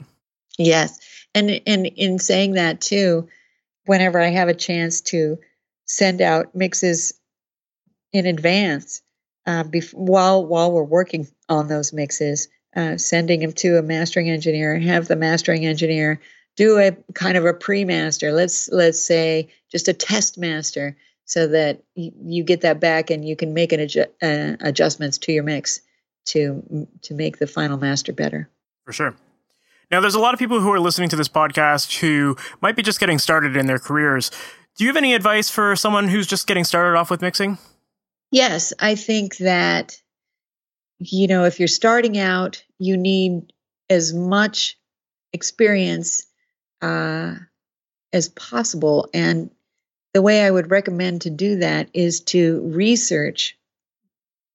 [0.57, 0.99] Yes,
[1.35, 3.29] and and in saying that too,
[3.85, 5.39] whenever I have a chance to
[5.89, 7.15] send out mixes
[8.13, 9.03] in advance,
[9.47, 14.31] uh, bef- while while we're working on those mixes, uh, sending them to a mastering
[14.31, 16.21] engineer have the mastering engineer
[16.57, 18.33] do a kind of a pre-master.
[18.33, 23.27] Let's let's say just a test master so that you, you get that back and
[23.27, 25.81] you can make an adju- uh, adjustments to your mix
[26.27, 28.51] to to make the final master better.
[28.85, 29.17] For sure.
[29.91, 32.83] Now there's a lot of people who are listening to this podcast who might be
[32.83, 34.31] just getting started in their careers
[34.79, 37.59] do you have any advice for someone who's just getting started off with mixing
[38.33, 40.01] yes i think that
[40.99, 43.53] you know, if you're starting out, you need
[43.89, 44.79] as much
[45.33, 46.27] experience
[46.83, 47.35] uh,
[48.13, 49.09] as possible.
[49.15, 49.51] And
[50.13, 53.57] the way I would recommend to do that is to research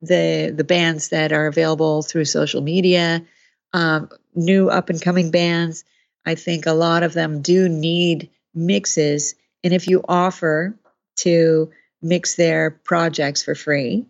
[0.01, 3.25] the the bands that are available through social media,
[3.71, 5.85] um, new up and coming bands.
[6.25, 10.77] I think a lot of them do need mixes, and if you offer
[11.17, 14.05] to mix their projects for free,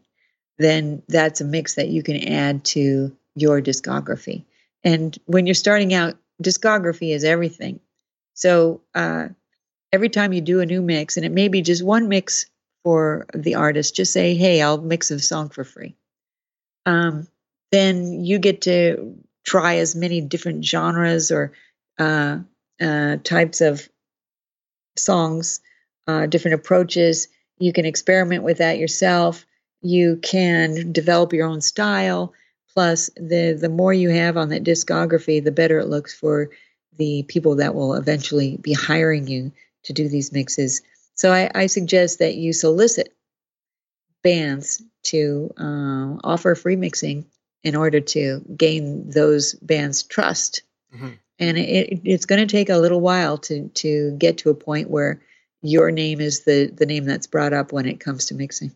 [0.58, 4.46] then that's a mix that you can add to your discography.
[4.84, 7.80] And when you're starting out, discography is everything.
[8.34, 9.30] So uh,
[9.92, 12.46] every time you do a new mix, and it may be just one mix
[12.84, 15.96] for the artist, just say, hey, I'll mix a song for free.
[16.86, 17.28] um,
[17.72, 21.54] then you get to try as many different genres or
[22.00, 22.40] uh,
[22.82, 23.88] uh, types of
[24.98, 25.60] songs,
[26.08, 27.28] uh, different approaches.
[27.58, 29.46] You can experiment with that yourself.
[29.82, 32.34] You can develop your own style.
[32.74, 36.50] Plus, the the more you have on that discography, the better it looks for
[36.98, 39.52] the people that will eventually be hiring you
[39.84, 40.82] to do these mixes.
[41.16, 43.14] So I, I suggest that you solicit
[44.24, 47.26] bands to uh, offer free mixing
[47.64, 50.64] in order to gain those bands' trust.
[50.94, 51.10] Mm-hmm.
[51.44, 54.90] And it, it's going to take a little while to to get to a point
[54.90, 55.22] where
[55.62, 58.72] your name is the the name that's brought up when it comes to mixing.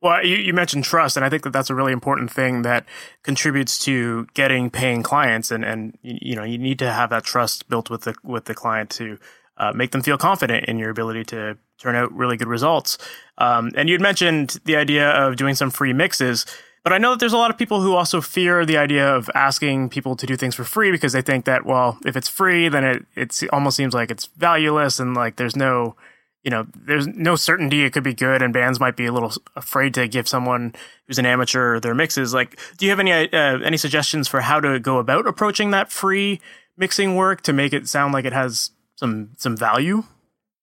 [0.00, 2.86] Well, you, you mentioned trust, and I think that that's a really important thing that
[3.24, 5.50] contributes to getting paying clients.
[5.50, 8.54] And, and you know, you need to have that trust built with the with the
[8.54, 9.18] client to
[9.56, 12.96] uh, make them feel confident in your ability to turn out really good results.
[13.38, 16.46] Um, and you'd mentioned the idea of doing some free mixes.
[16.84, 19.28] But I know that there's a lot of people who also fear the idea of
[19.34, 22.68] asking people to do things for free because they think that, well, if it's free,
[22.68, 25.96] then it it almost seems like it's valueless and like there's no
[26.44, 29.32] you know, there's no certainty it could be good, and bands might be a little
[29.56, 30.74] afraid to give someone
[31.06, 32.32] who's an amateur their mixes.
[32.32, 35.90] Like, do you have any uh, any suggestions for how to go about approaching that
[35.90, 36.40] free
[36.76, 40.04] mixing work to make it sound like it has some some value?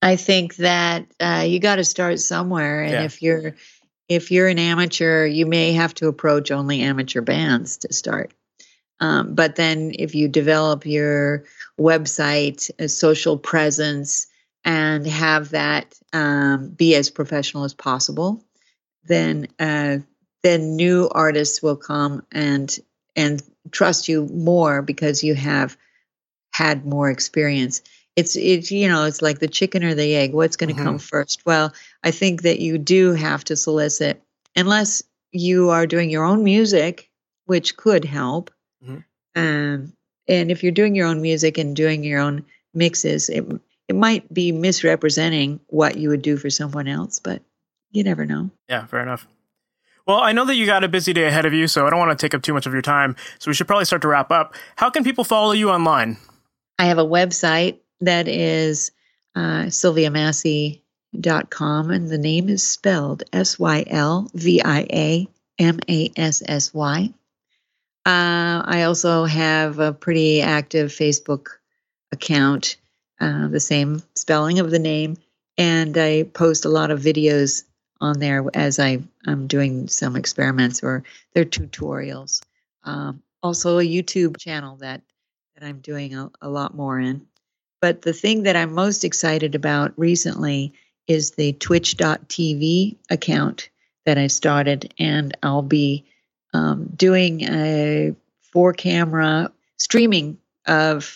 [0.01, 3.03] I think that uh, you got to start somewhere, and yeah.
[3.03, 3.55] if you're
[4.07, 8.33] if you're an amateur, you may have to approach only amateur bands to start.
[8.99, 11.43] Um, but then, if you develop your
[11.79, 14.27] website, a social presence,
[14.63, 18.43] and have that um, be as professional as possible,
[19.03, 19.97] then uh,
[20.43, 22.77] then new artists will come and
[23.15, 23.41] and
[23.71, 25.77] trust you more because you have
[26.51, 27.81] had more experience.
[28.16, 30.34] It's it's you know it's like the chicken or the egg.
[30.34, 30.86] What's going to mm-hmm.
[30.86, 31.45] come first?
[31.45, 34.22] Well, I think that you do have to solicit
[34.55, 37.09] unless you are doing your own music,
[37.45, 38.51] which could help.
[38.84, 38.99] Mm-hmm.
[39.36, 39.93] Um,
[40.28, 43.45] and if you're doing your own music and doing your own mixes, it
[43.88, 47.41] it might be misrepresenting what you would do for someone else, but
[47.91, 48.49] you never know.
[48.68, 49.28] Yeah, fair enough.
[50.07, 51.99] Well, I know that you got a busy day ahead of you, so I don't
[51.99, 53.16] want to take up too much of your time.
[53.39, 54.55] So we should probably start to wrap up.
[54.76, 56.18] How can people follow you online?
[56.78, 58.91] I have a website that is
[59.35, 65.27] uh, sylviamassy.com, and the name is spelled S Y L V I A
[65.59, 67.13] M A S S Y.
[68.05, 71.47] Uh, I also have a pretty active Facebook
[72.11, 72.77] account
[73.19, 75.17] uh, the same spelling of the name.
[75.57, 77.63] And I post a lot of videos
[78.01, 82.41] on there as I, am doing some experiments or they're tutorials.
[82.83, 85.01] Um, also, a YouTube channel that,
[85.55, 87.25] that I'm doing a, a lot more in.
[87.86, 90.73] But the thing that I'm most excited about recently
[91.07, 93.69] is the twitch.tv account
[94.07, 96.03] that I started, and I'll be
[96.51, 101.15] um, doing a four camera streaming of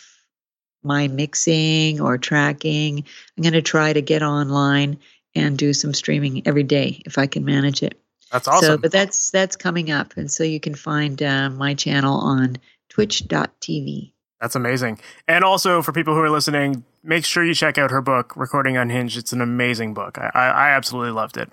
[0.84, 3.04] my mixing or tracking.
[3.36, 5.00] I'm going to try to get online
[5.34, 8.00] and do some streaming every day if I can manage it.
[8.32, 8.68] That's awesome.
[8.68, 12.58] So, but that's that's coming up, and so you can find uh, my channel on
[12.90, 14.14] Twitch.tv.
[14.42, 15.00] That's amazing.
[15.28, 18.78] And also for people who are listening, make sure you check out her book, Recording
[18.78, 19.18] Unhinged.
[19.18, 20.18] It's an amazing book.
[20.18, 21.50] I, I, I absolutely loved it.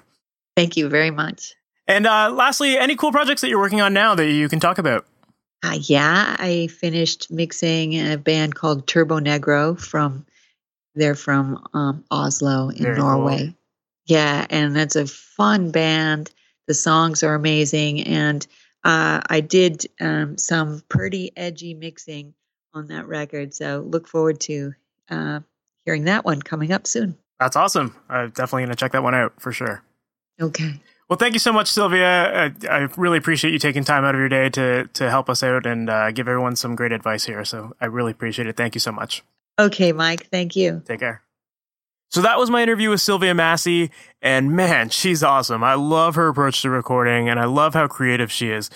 [0.57, 1.55] Thank you very much.
[1.89, 4.79] And uh, lastly, any cool projects that you're working on now that you can talk
[4.79, 5.07] about?
[5.63, 10.27] Uh, yeah, I finished mixing a band called Turbonegro from
[10.95, 13.39] they're from um, Oslo in Very Norway.
[13.39, 13.55] Cool.
[14.07, 16.31] Yeah, and that's a fun band.
[16.69, 18.47] The songs are amazing, and
[18.85, 22.35] uh, I did um, some pretty edgy mixing
[22.77, 23.55] on that record.
[23.55, 24.75] So look forward to
[25.09, 25.41] uh,
[25.85, 27.17] hearing that one coming up soon.
[27.41, 27.97] That's awesome.
[28.09, 29.83] I'm definitely going to check that one out for sure.
[30.41, 30.81] Okay.
[31.09, 32.51] Well, thank you so much, Sylvia.
[32.65, 35.43] I, I, really appreciate you taking time out of your day to to help us
[35.43, 37.45] out and uh, give everyone some great advice here.
[37.45, 38.57] So I really appreciate it.
[38.57, 39.23] Thank you so much.
[39.59, 40.27] Okay, Mike.
[40.31, 40.83] Thank you.
[40.85, 41.23] Take care.
[42.11, 45.63] So that was my interview with Sylvia Massy, and man, she's awesome.
[45.63, 48.69] I love her approach to recording, and I love how creative she is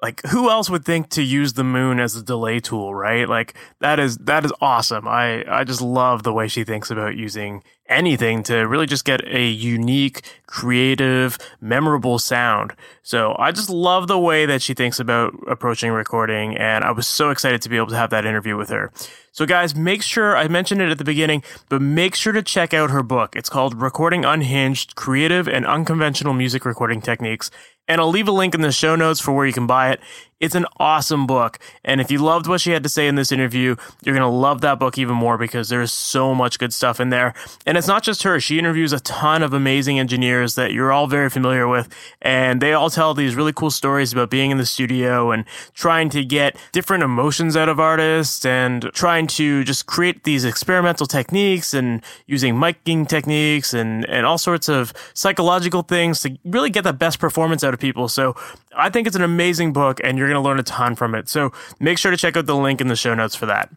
[0.00, 3.28] like who else would think to use the moon as a delay tool right?
[3.28, 5.08] Like that is that is awesome.
[5.08, 9.26] I i just love the way she thinks about using anything to really just get
[9.26, 12.74] a unique creative memorable sound.
[13.02, 17.06] So i just love the way that she thinks about approaching recording and i was
[17.06, 18.92] so excited to be able to have that interview with her.
[19.32, 22.74] So guys make sure i mentioned it at the beginning but make sure to check
[22.74, 23.36] out her book.
[23.36, 27.50] It's called recording unhinged creative and unconventional music recording techniques
[27.88, 30.00] and I'll leave a link in the show notes for where you can buy it.
[30.40, 31.58] It's an awesome book.
[31.84, 33.74] And if you loved what she had to say in this interview,
[34.04, 37.10] you're going to love that book even more because there's so much good stuff in
[37.10, 37.34] there.
[37.66, 38.38] And it's not just her.
[38.38, 41.88] She interviews a ton of amazing engineers that you're all very familiar with.
[42.22, 46.08] And they all tell these really cool stories about being in the studio and trying
[46.10, 51.74] to get different emotions out of artists and trying to just create these experimental techniques
[51.74, 56.92] and using miking techniques and, and all sorts of psychological things to really get the
[56.92, 58.08] best performance out of people.
[58.08, 58.36] So
[58.76, 61.28] I think it's an amazing book and you're going to learn a ton from it.
[61.28, 63.70] So make sure to check out the link in the show notes for that.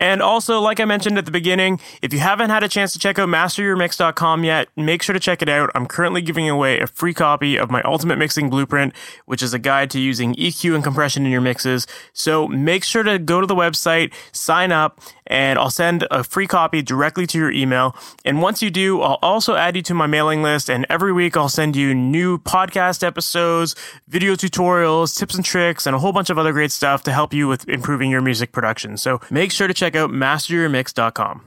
[0.00, 2.98] And also, like I mentioned at the beginning, if you haven't had a chance to
[2.98, 5.70] check out masteryourmix.com yet, make sure to check it out.
[5.74, 8.92] I'm currently giving away a free copy of my ultimate mixing blueprint,
[9.26, 11.86] which is a guide to using EQ and compression in your mixes.
[12.12, 16.46] So make sure to go to the website, sign up, and I'll send a free
[16.46, 17.96] copy directly to your email.
[18.24, 20.68] And once you do, I'll also add you to my mailing list.
[20.68, 23.74] And every week I'll send you new podcast episodes,
[24.08, 27.32] video tutorials, tips and tricks, and a whole bunch of other great stuff to help
[27.32, 28.96] you with improving your music production.
[28.96, 31.42] So make sure to check out masteryourmix.com.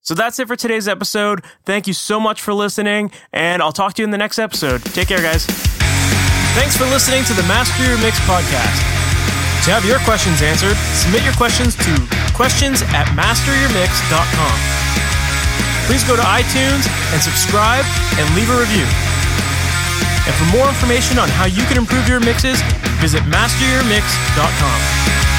[0.00, 1.44] So that's it for today's episode.
[1.64, 4.82] Thank you so much for listening, and I'll talk to you in the next episode.
[4.96, 5.46] Take care, guys.
[6.58, 8.82] Thanks for listening to the Master Your Mix podcast.
[9.64, 11.94] To have your questions answered, submit your questions to
[12.34, 14.56] questions at masteryourmix.com.
[15.86, 17.84] Please go to iTunes and subscribe
[18.18, 18.86] and leave a review.
[20.26, 22.60] And for more information on how you can improve your mixes,
[22.98, 25.31] visit masteryourmix.com.